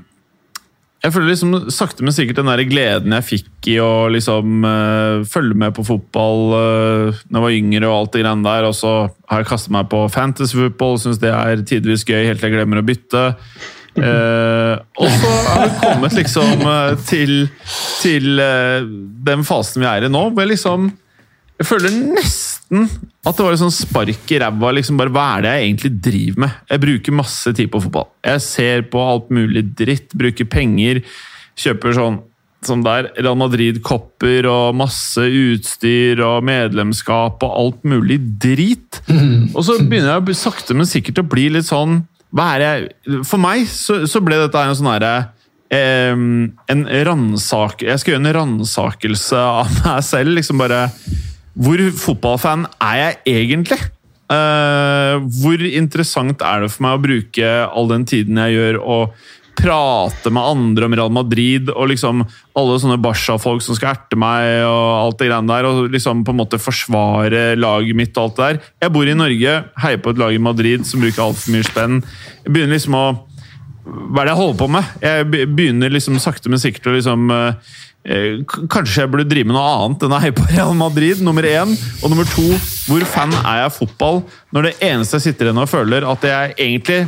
[1.04, 5.20] jeg føler liksom sakte, men sikkert den der gleden jeg fikk i å liksom uh,
[5.28, 8.68] følge med på fotball uh, når jeg var yngre og alt det greiene der.
[8.70, 8.92] Og så
[9.28, 12.56] har jeg kastet meg på fantasy football, syns det er tidvis gøy helt til jeg
[12.56, 13.24] glemmer å bytte.
[13.94, 17.44] Uh, og så har vi kommet liksom uh, til,
[18.02, 18.82] til uh,
[19.28, 20.88] den fasen vi er i nå, hvor jeg liksom
[21.60, 22.88] Jeg føler nesten
[23.24, 24.72] at det var liksom spark i ræva.
[24.74, 26.56] Liksom bare, hva er det jeg egentlig driver med?
[26.74, 28.08] Jeg bruker masse tid på fotball.
[28.26, 31.00] Jeg ser på alt mulig dritt, bruker penger,
[31.54, 32.18] kjøper sånn
[32.64, 39.00] som der Real Madrid-kopper og masse utstyr og medlemskap og alt mulig drit.
[39.54, 42.02] Og så begynner jeg sakte, men sikkert å bli litt sånn
[42.34, 45.14] hva er det For meg så, så ble dette en sånn herre
[45.72, 46.14] eh,
[46.74, 47.84] En ransak...
[47.86, 50.34] Jeg skal gjøre en ransakelse av meg selv.
[50.38, 50.88] liksom bare
[51.54, 53.80] Hvor fotballfan er jeg egentlig?
[54.34, 59.26] Eh, hvor interessant er det for meg å bruke all den tiden jeg gjør, og
[59.56, 62.22] prate med andre om Real Madrid og liksom
[62.58, 66.34] alle sånne Barca-folk som skal erte meg og alt det greiene der, og liksom på
[66.34, 68.72] en måte forsvare laget mitt og alt det der.
[68.86, 72.02] Jeg bor i Norge, heier på et lag i Madrid som bruker altfor mye spenn.
[72.44, 73.06] Jeg begynner liksom å
[73.84, 74.92] Hva er det jeg holder på med?
[75.04, 77.74] Jeg begynner liksom sakte, men sikkert å liksom eh,
[78.72, 81.72] Kanskje jeg burde drive med noe annet enn å heie på Real Madrid, nummer én.
[82.02, 82.44] Og nummer to,
[82.88, 86.26] hvor fan er jeg av fotball når det eneste jeg sitter igjen og føler at
[86.28, 87.00] jeg egentlig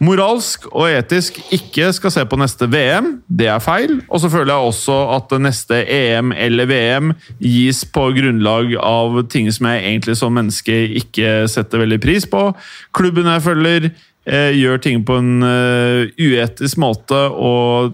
[0.00, 3.12] moralsk og etisk ikke skal se på neste VM.
[3.28, 3.98] Det er feil.
[4.08, 9.50] Og så føler jeg også at neste EM eller VM gis på grunnlag av ting
[9.52, 12.46] som jeg egentlig som menneske ikke setter veldig pris på.
[12.96, 13.90] Klubben jeg følger,
[14.26, 17.92] eh, gjør ting på en uh, uetisk måte, og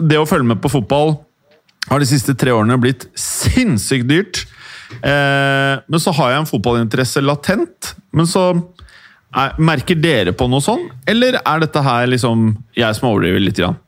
[0.00, 1.16] det å følge med på fotball
[1.90, 4.44] har de siste tre årene blitt sinnssykt dyrt.
[5.00, 7.94] Eh, men så har jeg en fotballinteresse latent.
[8.14, 8.50] Men så
[9.36, 13.60] er, merker dere på noe sånn, eller er dette her liksom jeg som overdriver litt?
[13.62, 13.80] Grann?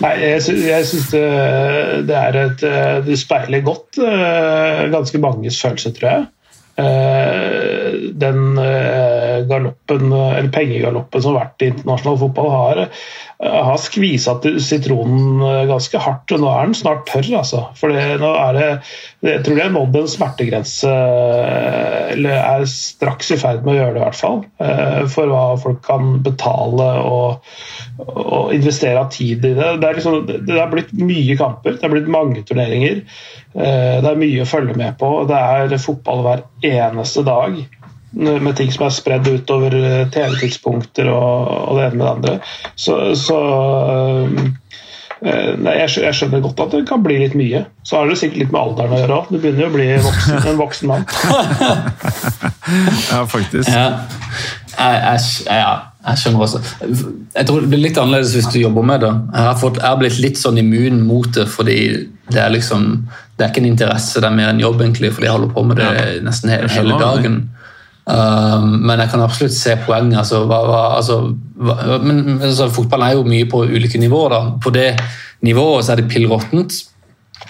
[0.00, 1.24] Nei, jeg, sy jeg syns det,
[2.08, 2.62] det, er et
[3.04, 6.26] Det speiler godt uh, ganske manges følelser, tror jeg.
[6.76, 8.40] Uh, den
[9.50, 12.84] galoppen, eller pengegaloppen som har vært i internasjonal fotball, har
[13.38, 17.28] har skvisa sitronen eh, ganske hardt, og nå er den snart tørr.
[17.42, 17.66] Altså.
[17.76, 18.68] For det, nå er det,
[19.28, 23.78] jeg tror det har nådd en smertegrense, eh, eller er straks i ferd med å
[23.78, 24.40] gjøre det, i hvert fall.
[24.64, 27.52] Eh, for hva folk kan betale og,
[28.16, 29.72] og investere av tid i det.
[29.82, 33.04] Det er, liksom, det er blitt mye kamper, det er blitt mange turneringer.
[33.56, 35.08] Det er mye å følge med på.
[35.30, 37.56] Det er fotball hver eneste dag
[38.10, 42.36] med ting som er spredd utover eh, TV-tidspunkter og, og, det ene med det andre.
[42.74, 43.38] Så, så
[45.20, 47.64] eh, nei, jeg, jeg, skjønner godt at det kan bli litt mye.
[47.86, 49.32] Så har det sikkert litt med alderen å gjøre òg.
[49.32, 51.04] Du begynner jo å bli voksen, en voksen mann.
[53.10, 53.68] ja, faktisk.
[53.68, 53.88] Ja.
[54.76, 56.62] Jeg, jeg, ja, jeg, skjønner også.
[57.36, 59.12] Jeg tror det blir litt annerledes hvis du jobber med det.
[59.32, 61.78] Jeg har, fått, jeg har blitt litt sånn immun mot det, fordi
[62.32, 62.90] det er liksom
[63.36, 65.62] det er ikke en interesse, det er mer en jobb, egentlig, fordi jeg holder på
[65.68, 65.90] med det
[66.24, 67.34] nesten hele, hele dagen.
[68.06, 70.18] Um, men jeg kan absolutt se poenget.
[70.22, 71.20] Altså, hva, hva, altså,
[71.58, 74.34] hva, men altså, Fotball er jo mye på ulike nivåer.
[74.34, 74.42] Da.
[74.62, 74.90] På det
[75.46, 76.82] nivået så er det pill råttent.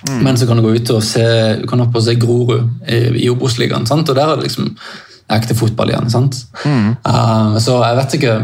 [0.09, 0.23] Mm.
[0.25, 1.27] Men så kan du gå ut og se,
[1.61, 3.87] du kan opp og se Grorud i, i Obos-ligaen.
[3.91, 4.73] Og der er det liksom
[5.33, 6.11] ekte fotball igjen.
[6.11, 6.39] sant?
[6.65, 6.95] Mm.
[7.03, 8.35] Uh, så jeg vet ikke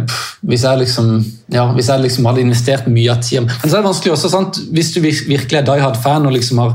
[0.51, 1.13] Hvis jeg liksom
[1.55, 4.31] ja, hvis jeg liksom hadde investert mye av tida Men så er det vanskelig også,
[4.33, 4.59] sant?
[4.75, 6.75] hvis du virkelig er die hard-fan og liksom har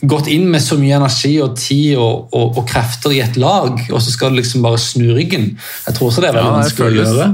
[0.00, 3.76] gått inn med så mye energi og tid og, og, og, krefter i et lag,
[3.90, 5.52] og så skal du liksom bare snu ryggen.
[5.86, 7.30] Jeg tror også det er veldig ja, vanskelig føles, å gjøre.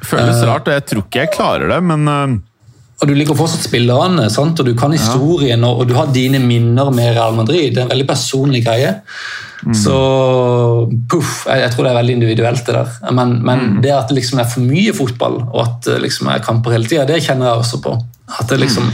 [0.00, 2.36] Det føles uh, rart, og jeg tror ikke jeg klarer det, men uh...
[2.96, 4.56] Og Du liker fortsatt spillerne, sant?
[4.56, 5.68] og du kan historien, ja.
[5.68, 7.74] og, og, du har dine minner med Real Madrid.
[7.74, 8.94] Det er en veldig personlig greie.
[9.66, 9.74] Mm.
[9.76, 9.96] Så
[11.12, 12.94] puff, jeg, jeg, tror det er veldig individuelt, det der.
[13.12, 13.78] Men, men mm.
[13.84, 16.88] det at det liksom er for mye fotball, og at det liksom er kamper hele
[16.88, 17.98] tida, det kjenner jeg også på.
[18.26, 18.88] At det liksom,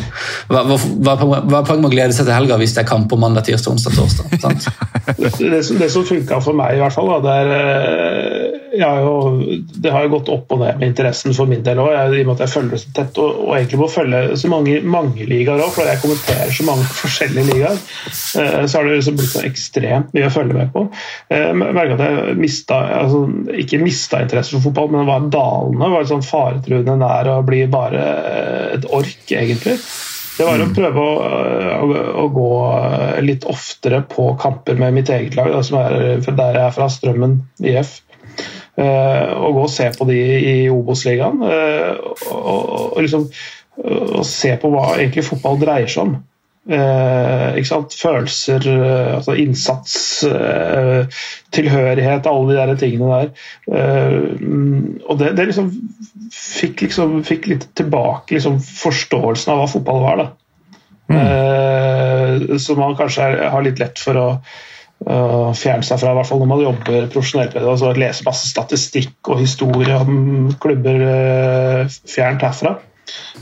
[0.52, 2.88] hva, hva, hva, hva er poenget med å glede seg til helga hvis det er
[2.90, 4.26] kamp på mandag, tirsdag, onsdag, torsdag?
[5.16, 9.14] det, det, det, som funka for meg, i hvert fall, da, det, er, har jo,
[9.72, 12.28] det har jo gått opp og ned med interessen for min del òg, i og
[12.28, 13.22] med at jeg følger det så tett.
[13.24, 16.84] Og, og, egentlig må følge så mange, mange ligaer òg, for jeg kommenterer så mange
[17.00, 17.80] forskjellige ligaer.
[17.80, 20.84] Eh, så har det liksom blitt så ekstremt mye å følge med på.
[21.32, 23.24] Eh, jeg merker at jeg mista, altså,
[23.64, 25.88] ikke mista interesse for fotball, men det var dalende.
[25.88, 28.06] Det var sånn faretruende nær å bli bare
[28.76, 29.76] et ork egentlig.
[30.32, 30.72] Det var å mm.
[30.76, 31.10] prøve å,
[31.84, 32.52] å, å, gå
[33.22, 36.88] litt oftere på kamper med mitt eget lag, da, som er der jeg er fra,
[36.90, 37.98] Strømmen IF.
[38.72, 41.42] Uh, og gå og se på de i Obos-ligaen.
[41.44, 43.28] Uh, og, og, liksom,
[43.82, 46.16] og se på hva egentlig fotball dreier seg om.
[46.62, 47.56] Eh,
[47.98, 51.06] Følelser, eh, altså innsats, eh,
[51.50, 53.32] tilhørighet, alle de der tingene der.
[53.66, 55.72] Eh, og det, det liksom
[56.32, 60.22] fikk, liksom fikk litt tilbake liksom, forståelsen av hva fotball var.
[61.10, 61.18] Mm.
[61.18, 66.28] Eh, man kanskje er, har litt lett for å uh, fjerne seg fra, i hvert
[66.28, 67.70] fall når man jobber profesjonelt med det.
[67.74, 72.78] altså Lese masse statistikk og historie om klubber uh, fjernt herfra.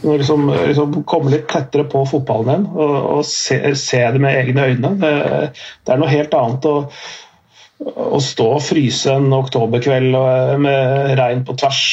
[0.01, 4.69] Liksom, liksom komme litt tettere på fotballen igjen og, og se, se, det med egne
[4.71, 4.93] øyne.
[5.03, 5.11] Det,
[5.85, 6.77] det er noe helt annet å,
[8.17, 10.17] å stå og fryse en oktoberkveld
[10.65, 11.85] med regn på tvers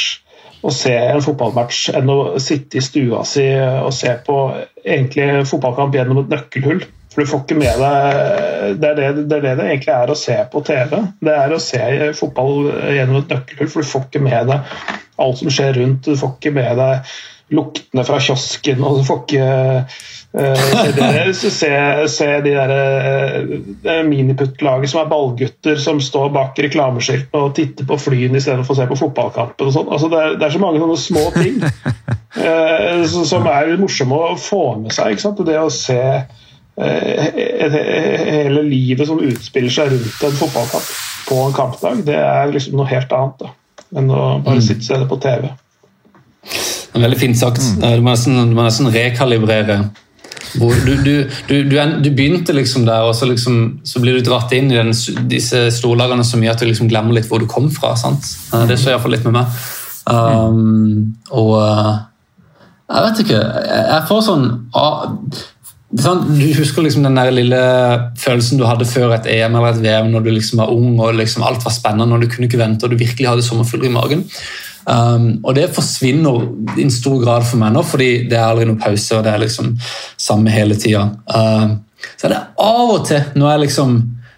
[0.66, 4.38] og se en fotballmatch enn å sitte i stua si og se på
[4.82, 6.82] egentlig fotballkamp gjennom et nøkkelhull.
[7.14, 10.12] For du får ikke med deg det er det, det er det, det egentlig er
[10.12, 10.98] å se på TV.
[11.24, 11.82] Det er å se
[12.18, 14.76] fotball gjennom et nøkkelhull, for du får ikke med deg
[15.24, 16.06] alt som skjer rundt.
[16.06, 17.16] Du får ikke med deg
[17.56, 19.44] luktene fra kiosken, og du får ikke
[20.36, 21.70] uh, se,
[22.12, 28.00] se, de der uh, miniputtlaget som er ballgutter som står bak reklameskiltene og titter på
[28.02, 29.70] flyene istedenfor å se på fotballkampen.
[29.70, 29.88] og sånn.
[29.88, 31.62] Altså, det, det, er så mange sånne små ting
[32.44, 35.16] uh, som er morsomme å få med seg.
[35.16, 35.46] ikke sant?
[35.48, 36.02] Det å se
[36.78, 40.92] hele livet som utspiller seg rundt en fotballkamp
[41.26, 43.50] på en kampdag, det er liksom noe helt annet da,
[43.98, 44.68] enn å bare mm.
[44.68, 45.48] sitte og se det på TV.
[46.98, 47.64] Er veldig fint sagt.
[47.78, 47.86] Mm.
[47.86, 49.80] Du, må nesten, du, må nesten, rekalibrere.
[50.58, 51.14] Du, du,
[51.50, 54.94] du, begynte liksom der, og så, liksom, så blir du dratt inn i den,
[55.30, 57.94] disse storlagene så mye at du liksom glemmer litt hvor du kom fra.
[58.00, 58.26] Sant?
[58.70, 59.60] Det skjer iallfall litt med meg.
[60.08, 61.98] Um, og uh,
[62.88, 64.46] jeg vet ikke Jeg får sånn
[65.88, 67.60] du husker liksom den der lille
[68.20, 71.16] følelsen du hadde før et EM eller et VM når du liksom var ung og
[71.16, 73.94] liksom alt var spennende og du kunne ikke vente og du virkelig hadde sommerfugler i
[73.96, 74.26] magen.
[74.88, 76.46] Um, og det forsvinner
[76.78, 79.18] i en stor grad for meg nå, fordi det er aldri noen pause.
[79.18, 79.74] og det er liksom
[80.16, 81.10] samme hele tida.
[81.28, 81.80] Um,
[82.16, 83.98] så er det av og til når jeg liksom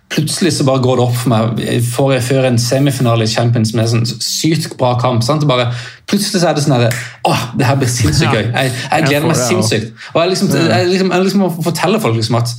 [0.10, 3.76] plutselig så bare går det opp for meg får jeg før en semifinale i Champions
[3.76, 5.22] med en sånn sykt bra kamp.
[5.26, 5.46] Sant?
[5.50, 5.68] Bare,
[6.10, 6.96] plutselig så er det sånn at
[7.30, 8.48] Åh, det her blir sinnssykt gøy.
[8.58, 9.92] Jeg, jeg gleder meg sinnssykt.
[10.16, 12.56] Og jeg liksom, jeg liksom, jeg liksom må fortelle folk liksom at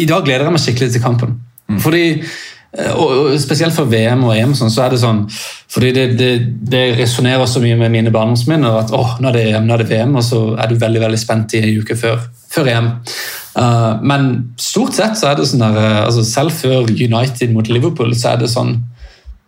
[0.00, 1.36] i dag gleder jeg meg skikkelig til kampen.
[1.68, 1.80] Mm.
[1.82, 2.04] Fordi
[2.70, 5.24] og, Spesielt for VM og EM sånn, så er det sånn
[5.70, 6.30] fordi det, det,
[6.70, 9.82] det resonnerer så mye med mine barndomsminner at åh, nå er det EM, nå er
[9.82, 12.88] det VM, og så er du veldig veldig spent i en uke før, før EM.
[13.54, 17.54] Uh, eh, men stort sett så er det sånn der, uh, altså selv før United
[17.54, 18.80] mot Liverpool, så er det sånn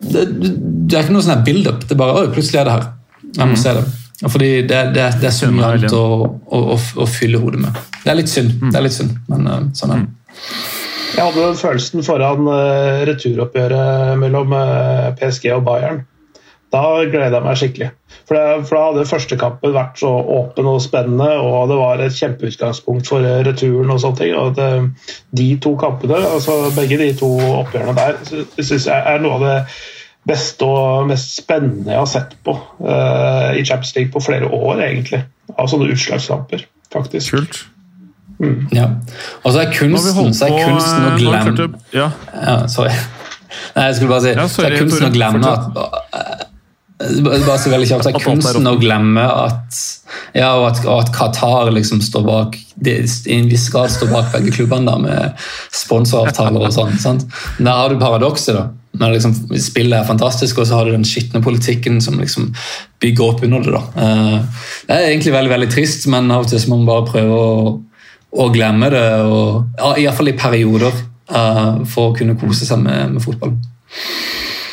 [0.03, 1.83] Det, det er ikke noe sånn build-up.
[1.87, 2.87] Det er bare oi, plutselig er det her.
[3.23, 3.61] Jeg må mm.
[3.63, 3.85] se det.
[4.23, 7.79] Fordi det, det, det er så mye annet å, å, å, å, fylle hodet med.
[8.03, 8.71] Det er litt synd, mm.
[8.71, 10.41] det er litt synd men uh, sånn er det.
[11.13, 16.03] Jeg hadde den følelsen foran uh, returoppgjøret mellom uh, PSG og Bayern.
[16.73, 17.89] Da gleda jeg meg skikkelig.
[18.25, 22.01] For, det, for, da hadde første kampen vært så åpen og spennende, og det var
[22.01, 24.33] et kjempeutgangspunkt for uh, returen og sånne ting.
[24.41, 24.71] Og det,
[25.37, 28.23] de to kampene, altså begge de to oppgjørene der,
[28.63, 29.59] syns jeg er noe av det
[30.33, 34.81] beste og mest spennende jeg har sett på uh, i Champions League på flere år,
[34.89, 35.27] egentlig.
[35.59, 37.37] Av sånne utslagskamper, faktisk.
[37.37, 37.65] Kult.
[38.43, 38.57] Mm.
[38.75, 38.89] Ja.
[39.43, 42.09] Og så er kunsten, så er kunsten å glemme ja.
[42.35, 42.57] ja.
[42.71, 42.91] Sorry.
[43.77, 46.49] Nei, jeg skulle bare si ja, sorry, så er kunsten å glemme at
[47.23, 49.81] bare så veldig kjapt, så er kunsten å glemme at
[50.37, 54.11] ja, og at, og at Qatar liksom står bak det, i en viss grad står
[54.13, 55.43] bak begge klubbene da, med
[55.75, 56.95] sponsoravtaler og sånn.
[57.03, 57.27] sant?
[57.59, 58.57] Der har du paradokset.
[58.57, 58.69] da,
[59.01, 62.53] når liksom, Spillet er fantastisk, og så har du den skitne politikken som liksom
[63.03, 63.73] bygger opp under det.
[63.73, 63.83] da.
[63.97, 67.41] Uh, det er egentlig veldig veldig trist, men av og til må man bare prøve
[67.41, 67.57] å
[68.33, 69.09] og glemme det.
[69.27, 71.03] Og, ja, Iallfall i perioder,
[71.33, 73.57] uh, for å kunne kose seg med, med fotball.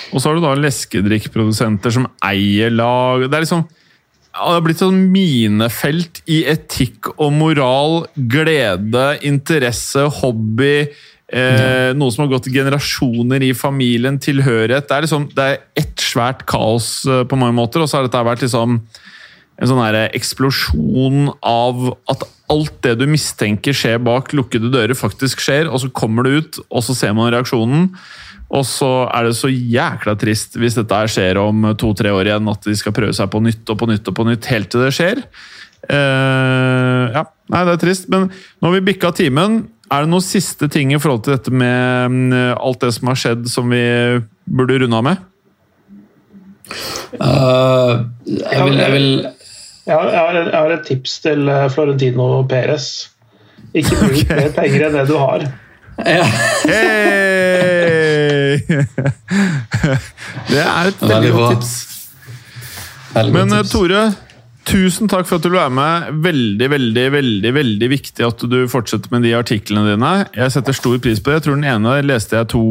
[0.10, 3.28] Og så har du da leskedrikkprodusenter som eier lag.
[3.28, 3.68] Det er liksom
[4.30, 10.86] det har blitt sånn minefelt i etikk og moral, glede, interesse, hobby.
[11.30, 14.88] Eh, noe som har gått generasjoner i familien, tilhørighet.
[14.88, 18.08] Det er liksom, det er ett svært kaos eh, på mange måter, og så har
[18.08, 18.80] dette vært liksom
[19.60, 25.70] en sånn eksplosjon av at alt det du mistenker skjer bak lukkede dører, faktisk skjer,
[25.70, 27.90] og så kommer det ut, og så ser man reaksjonen.
[28.50, 32.66] Og så er det så jækla trist hvis dette skjer om to-tre år igjen, at
[32.66, 34.94] de skal prøve seg på nytt og på nytt og på nytt helt til det
[34.98, 35.22] skjer.
[35.86, 38.10] Uh, ja, nei, det er trist.
[38.10, 39.62] Men nå har vi bikka timen.
[39.90, 43.22] Er det noen siste ting i forhold til dette med um, alt det som har
[43.22, 43.84] skjedd, som vi
[44.50, 45.26] burde runde av med?
[47.18, 49.08] Uh, jeg vil, jeg vil
[49.90, 53.10] jeg har, jeg, har, et tips til eh, Florentino Perez.
[53.74, 54.36] Ikke bruk okay.
[54.38, 55.46] mer penger enn det du har.
[56.06, 56.26] Ja.
[56.70, 57.60] Hey!
[60.50, 61.72] det er et veldig godt tips.
[63.16, 63.74] Veldig Men eh, tips.
[63.74, 64.04] Tore,
[64.70, 66.22] tusen takk for at du ble med.
[66.28, 70.14] Veldig, veldig, veldig veldig viktig at du fortsetter med de artiklene dine.
[70.38, 71.42] Jeg setter stor pris på det.
[71.42, 72.64] Jeg tror den ene leste jeg to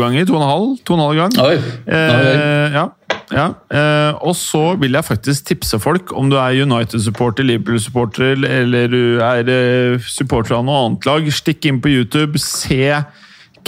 [0.00, 0.28] ganger.
[0.28, 1.32] To og en halv, to og en halv gang.
[1.48, 1.56] Oi.
[1.88, 2.86] Eh, ja.
[3.28, 8.88] Ja, eh, Og så vil jeg faktisk tipse folk, om du er United-supporter, Liverpool-supporter eller
[8.88, 12.96] du er eh, supporter av noe annet lag, stikk inn på YouTube, se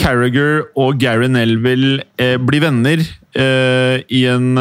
[0.01, 4.57] Carriager og Gary Nelville eh, bli venner i en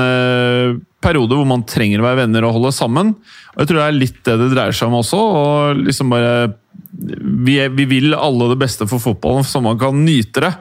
[1.02, 3.16] periode hvor man trenger å være venner og holde sammen.
[3.56, 5.18] Og Jeg tror det er litt det det dreier seg om også.
[5.18, 6.52] og liksom bare
[6.92, 10.54] vi, vi vil alle det beste for fotballen, så man kan nyte det.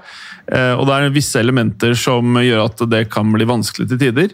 [0.48, 4.32] Eh, og det er visse elementer som gjør at det kan bli vanskelig til tider.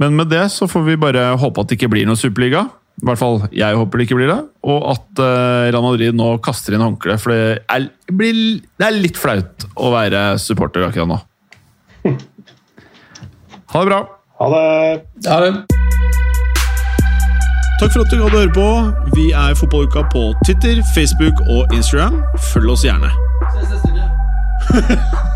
[0.00, 2.66] Men med det så får vi bare håpe at det ikke blir noe superliga.
[2.96, 4.40] I hvert fall jeg håper det ikke blir det.
[4.64, 7.22] Og at uh, Real Madrid nå kaster inn håndkleet.
[7.22, 8.42] For det er, blir,
[8.80, 11.18] det er, litt flaut å være supporter akkurat nå.
[13.72, 14.00] Ha det bra.
[14.40, 14.66] Ha det.
[15.28, 15.52] Ha det.
[17.76, 18.68] Takk for at du hadde høre på.
[19.16, 22.22] Vi er Fotballuka på Twitter, Facebook og Instagram.
[22.52, 23.12] Følg oss gjerne.